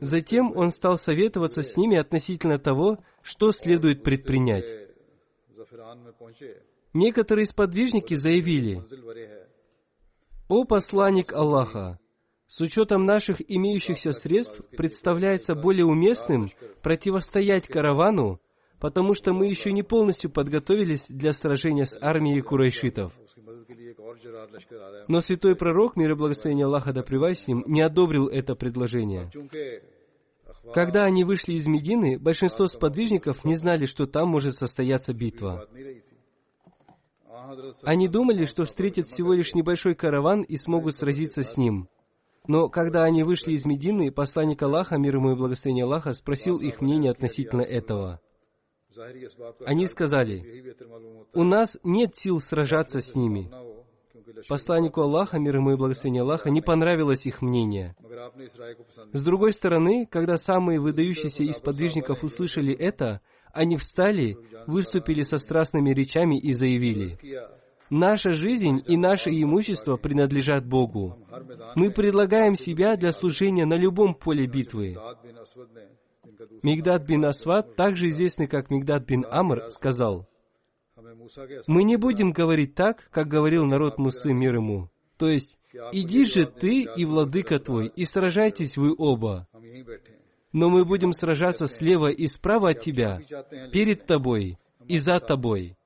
Затем 0.00 0.56
он 0.56 0.70
стал 0.70 0.98
советоваться 0.98 1.62
с 1.62 1.76
ними 1.76 1.96
относительно 1.96 2.58
того, 2.58 2.98
что 3.22 3.52
следует 3.52 4.02
предпринять. 4.02 4.66
Некоторые 6.92 7.46
сподвижники 7.46 8.14
заявили, 8.14 8.82
«О 10.48 10.64
посланник 10.64 11.32
Аллаха, 11.32 12.00
с 12.50 12.60
учетом 12.60 13.06
наших 13.06 13.40
имеющихся 13.48 14.10
средств 14.10 14.60
представляется 14.76 15.54
более 15.54 15.86
уместным 15.86 16.50
противостоять 16.82 17.68
каравану, 17.68 18.40
потому 18.80 19.14
что 19.14 19.32
мы 19.32 19.46
еще 19.46 19.72
не 19.72 19.84
полностью 19.84 20.32
подготовились 20.32 21.04
для 21.08 21.32
сражения 21.32 21.86
с 21.86 21.96
армией 22.00 22.40
курайшитов. 22.40 23.12
Но 25.06 25.20
святой 25.20 25.54
пророк, 25.54 25.94
мир 25.94 26.10
и 26.10 26.14
благословение 26.16 26.66
Аллаха 26.66 26.92
да 26.92 27.04
с 27.04 27.46
ним, 27.46 27.62
не 27.68 27.82
одобрил 27.82 28.26
это 28.26 28.56
предложение. 28.56 29.30
Когда 30.74 31.04
они 31.04 31.22
вышли 31.22 31.52
из 31.52 31.68
Медины, 31.68 32.18
большинство 32.18 32.66
сподвижников 32.66 33.44
не 33.44 33.54
знали, 33.54 33.86
что 33.86 34.06
там 34.06 34.28
может 34.28 34.56
состояться 34.56 35.12
битва. 35.14 35.68
Они 37.82 38.08
думали, 38.08 38.44
что 38.44 38.64
встретят 38.64 39.06
всего 39.06 39.34
лишь 39.34 39.54
небольшой 39.54 39.94
караван 39.94 40.42
и 40.42 40.56
смогут 40.56 40.96
сразиться 40.96 41.44
с 41.44 41.56
ним. 41.56 41.88
Но 42.46 42.68
когда 42.68 43.04
они 43.04 43.22
вышли 43.22 43.52
из 43.52 43.64
Медины, 43.64 44.10
посланник 44.10 44.62
Аллаха, 44.62 44.96
мир 44.96 45.16
ему 45.16 45.32
и 45.32 45.36
благословение 45.36 45.84
Аллаха, 45.84 46.12
спросил 46.12 46.56
их 46.56 46.80
мнение 46.80 47.12
относительно 47.12 47.62
этого. 47.62 48.20
Они 49.66 49.86
сказали, 49.86 50.74
«У 51.32 51.44
нас 51.44 51.78
нет 51.84 52.16
сил 52.16 52.40
сражаться 52.40 53.00
с 53.00 53.14
ними». 53.14 53.50
Посланнику 54.48 55.02
Аллаха, 55.02 55.38
мир 55.38 55.56
ему 55.56 55.72
и 55.72 55.76
благословение 55.76 56.22
Аллаха, 56.22 56.50
не 56.50 56.60
понравилось 56.60 57.26
их 57.26 57.42
мнение. 57.42 57.94
С 59.12 59.24
другой 59.24 59.52
стороны, 59.52 60.06
когда 60.06 60.36
самые 60.36 60.80
выдающиеся 60.80 61.42
из 61.42 61.58
подвижников 61.58 62.22
услышали 62.22 62.72
это, 62.72 63.20
они 63.52 63.76
встали, 63.76 64.36
выступили 64.66 65.22
со 65.22 65.38
страстными 65.38 65.92
речами 65.92 66.38
и 66.38 66.52
заявили, 66.52 67.16
Наша 67.90 68.34
жизнь 68.34 68.82
и 68.86 68.96
наше 68.96 69.30
имущество 69.30 69.96
принадлежат 69.96 70.64
Богу. 70.64 71.18
Мы 71.74 71.90
предлагаем 71.90 72.54
себя 72.54 72.96
для 72.96 73.10
служения 73.10 73.66
на 73.66 73.74
любом 73.74 74.14
поле 74.14 74.46
битвы. 74.46 74.96
Мигдад 76.62 77.04
бин 77.04 77.24
Асват, 77.24 77.74
также 77.74 78.10
известный 78.10 78.46
как 78.46 78.70
Мигдад 78.70 79.04
бин 79.06 79.26
Амр, 79.28 79.70
сказал, 79.70 80.28
«Мы 81.66 81.82
не 81.82 81.96
будем 81.96 82.30
говорить 82.30 82.76
так, 82.76 83.08
как 83.10 83.26
говорил 83.26 83.64
народ 83.64 83.98
Мусы 83.98 84.32
мир 84.32 84.54
ему. 84.54 84.88
То 85.16 85.28
есть, 85.28 85.58
иди 85.92 86.24
же 86.24 86.46
ты 86.46 86.82
и 86.82 87.04
владыка 87.04 87.58
твой, 87.58 87.88
и 87.88 88.04
сражайтесь 88.04 88.76
вы 88.76 88.94
оба. 88.96 89.48
Но 90.52 90.68
мы 90.68 90.84
будем 90.84 91.12
сражаться 91.12 91.66
слева 91.66 92.08
и 92.08 92.26
справа 92.26 92.70
от 92.70 92.80
тебя, 92.80 93.20
перед 93.72 94.06
тобой 94.06 94.58
и 94.86 94.98
за 94.98 95.18
тобой. 95.18 95.76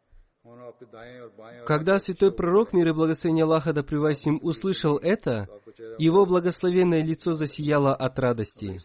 Когда 1.66 1.99
святой 1.99 2.33
пророк, 2.33 2.72
мир 2.72 2.89
и 2.89 2.93
благословение 2.93 3.45
Аллаха 3.45 3.72
да 3.72 3.83
с 3.83 4.27
ним, 4.27 4.39
услышал 4.43 4.97
это, 4.99 5.49
его 5.99 6.27
благословенное 6.27 7.03
лицо 7.03 7.35
засияло 7.35 7.95
от 7.95 8.18
радости. 8.18 8.79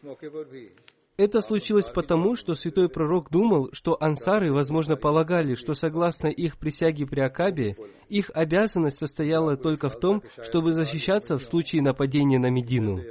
Это 1.17 1.41
случилось 1.41 1.89
потому, 1.89 2.37
что 2.37 2.53
святой 2.53 2.87
пророк 2.87 3.29
думал, 3.29 3.69
что 3.73 3.97
ансары, 3.99 4.53
возможно, 4.53 4.95
полагали, 4.95 5.55
что 5.55 5.73
согласно 5.73 6.27
их 6.27 6.57
присяге 6.57 7.05
при 7.05 7.19
Акабе, 7.19 7.75
их 8.07 8.31
обязанность 8.33 8.99
состояла 8.99 9.57
только 9.57 9.89
в 9.89 9.99
том, 9.99 10.23
чтобы 10.41 10.71
защищаться 10.71 11.37
в 11.37 11.43
случае 11.43 11.81
нападения 11.81 12.39
на 12.39 12.49
Медину. 12.49 13.01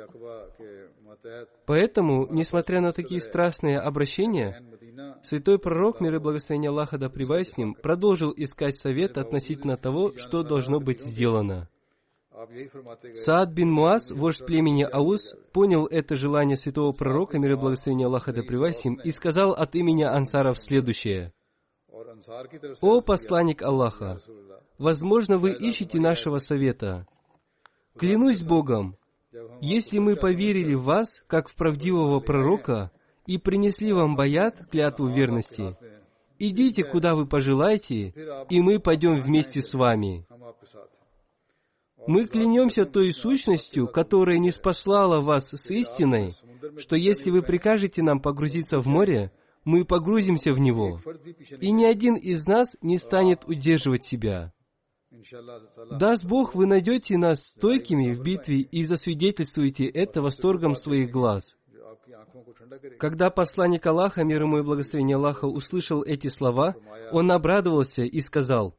Поэтому, 1.67 2.27
несмотря 2.33 2.81
на 2.81 2.93
такие 2.93 3.21
страстные 3.21 3.79
обращения, 3.79 4.63
Святой 5.23 5.59
пророк, 5.59 6.01
мир 6.01 6.15
и 6.17 6.19
благословение 6.19 6.71
Аллаха 6.71 6.99
да 6.99 7.09
с 7.09 7.57
ним, 7.57 7.75
продолжил 7.75 8.33
искать 8.37 8.77
совет 8.77 9.19
относительно 9.19 9.77
того, 9.77 10.13
что 10.17 10.43
должно 10.43 10.81
быть 10.81 11.01
сделано. 11.01 11.69
Саад 13.15 13.51
бин 13.51 13.73
Муаз, 13.73 14.13
вождь 14.13 14.45
племени 14.47 14.85
Аус, 14.85 15.35
понял 15.53 15.87
это 15.87 16.15
желание 16.15 16.57
святого 16.57 16.93
пророка, 16.93 17.39
мир 17.39 17.53
и 17.53 17.57
благословение 17.57 18.07
Аллаха 18.07 18.33
да 18.33 18.43
с 18.43 18.85
ним, 18.85 19.01
и 19.03 19.11
сказал 19.11 19.53
от 19.53 19.75
имени 19.75 20.05
ансаров 20.05 20.61
следующее. 20.61 21.33
«О 22.81 23.01
посланник 23.01 23.63
Аллаха! 23.63 24.21
Возможно, 24.79 25.37
вы 25.39 25.53
ищете 25.53 25.99
нашего 25.99 26.39
совета. 26.39 27.07
Клянусь 27.97 28.43
Богом, 28.43 28.97
если 29.61 29.99
мы 29.99 30.15
поверили 30.15 30.75
в 30.75 30.85
вас, 30.85 31.23
как 31.27 31.49
в 31.49 31.57
правдивого 31.57 32.21
пророка, 32.21 32.93
и 33.29 33.37
принесли 33.37 33.93
вам 33.93 34.17
баят, 34.17 34.67
клятву 34.71 35.07
верности. 35.07 35.77
Идите, 36.39 36.83
куда 36.83 37.15
вы 37.15 37.27
пожелаете, 37.27 38.15
и 38.49 38.61
мы 38.61 38.81
пойдем 38.81 39.21
вместе 39.21 39.61
с 39.61 39.75
вами. 39.75 40.27
Мы 42.07 42.25
клянемся 42.27 42.87
той 42.87 43.13
сущностью, 43.13 43.87
которая 43.87 44.39
не 44.39 44.51
спаслала 44.51 45.21
вас 45.21 45.51
с 45.51 45.71
истиной, 45.71 46.33
что 46.79 46.97
если 46.97 47.31
вы 47.31 47.43
прикажете 47.43 48.03
нам 48.03 48.21
погрузиться 48.21 48.81
в 48.81 48.87
море, 48.87 49.31
мы 49.63 49.85
погрузимся 49.85 50.53
в 50.53 50.59
него, 50.59 50.99
и 51.61 51.71
ни 51.71 51.85
один 51.85 52.15
из 52.15 52.47
нас 52.47 52.79
не 52.81 52.97
станет 52.97 53.45
удерживать 53.45 54.07
себя. 54.07 54.55
Даст 55.91 56.25
Бог, 56.25 56.55
вы 56.55 56.67
найдете 56.67 57.19
нас 57.19 57.45
стойкими 57.45 58.15
в 58.15 58.23
битве 58.23 58.61
и 58.61 58.85
засвидетельствуете 58.85 59.87
это 59.87 60.23
восторгом 60.23 60.75
своих 60.75 61.11
глаз. 61.11 61.58
Когда 62.99 63.31
посланник 63.31 63.87
Аллаха, 63.87 64.25
мир 64.25 64.43
ему 64.43 64.59
и 64.59 64.63
благословение 64.63 65.17
Аллаха, 65.17 65.47
услышал 65.47 66.03
эти 66.03 66.29
слова, 66.29 66.75
он 67.13 67.31
обрадовался 67.31 68.03
и 68.03 68.21
сказал, 68.21 68.77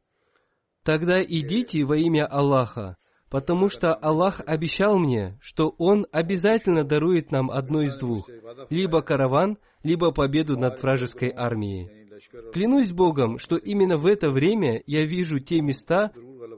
«Тогда 0.84 1.22
идите 1.22 1.84
во 1.84 1.96
имя 1.96 2.26
Аллаха, 2.26 2.96
потому 3.30 3.68
что 3.68 3.94
Аллах 3.94 4.40
обещал 4.44 4.98
мне, 4.98 5.38
что 5.40 5.74
Он 5.78 6.06
обязательно 6.10 6.84
дарует 6.84 7.30
нам 7.30 7.50
одно 7.50 7.82
из 7.82 7.96
двух, 7.96 8.28
либо 8.68 9.02
караван, 9.02 9.58
либо 9.82 10.10
победу 10.10 10.58
над 10.58 10.82
вражеской 10.82 11.32
армией. 11.34 11.88
Клянусь 12.52 12.92
Богом, 12.92 13.38
что 13.38 13.56
именно 13.56 13.96
в 13.96 14.06
это 14.06 14.30
время 14.30 14.82
я 14.86 15.04
вижу 15.04 15.38
те 15.40 15.60
места, 15.62 16.12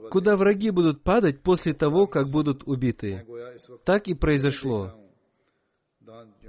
куда 0.09 0.35
враги 0.35 0.71
будут 0.71 1.03
падать 1.03 1.41
после 1.41 1.73
того, 1.73 2.07
как 2.07 2.27
будут 2.27 2.63
убиты. 2.65 3.25
Так 3.85 4.07
и 4.07 4.13
произошло. 4.13 4.93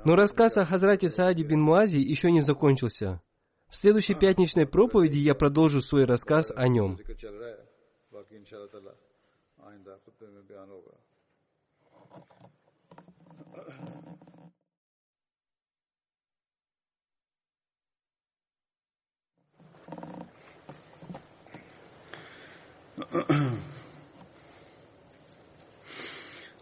Но 0.04 0.16
рассказ 0.16 0.58
о 0.58 0.66
Хазрате 0.66 1.08
Сааде 1.08 1.44
бин 1.44 1.62
Муази 1.62 1.96
еще 1.96 2.30
не 2.30 2.42
закончился. 2.42 3.22
В 3.70 3.76
следующей 3.76 4.14
пятничной 4.14 4.66
проповеди 4.66 5.16
я 5.16 5.34
продолжу 5.34 5.80
свой 5.80 6.04
рассказ 6.04 6.52
о 6.54 6.68
нем. 6.68 6.98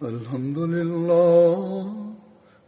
الحمد 0.02 0.58
لله 0.58 2.11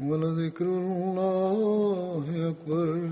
ولذكر 0.00 0.64
الله 0.64 2.24
أكبر 2.50 3.10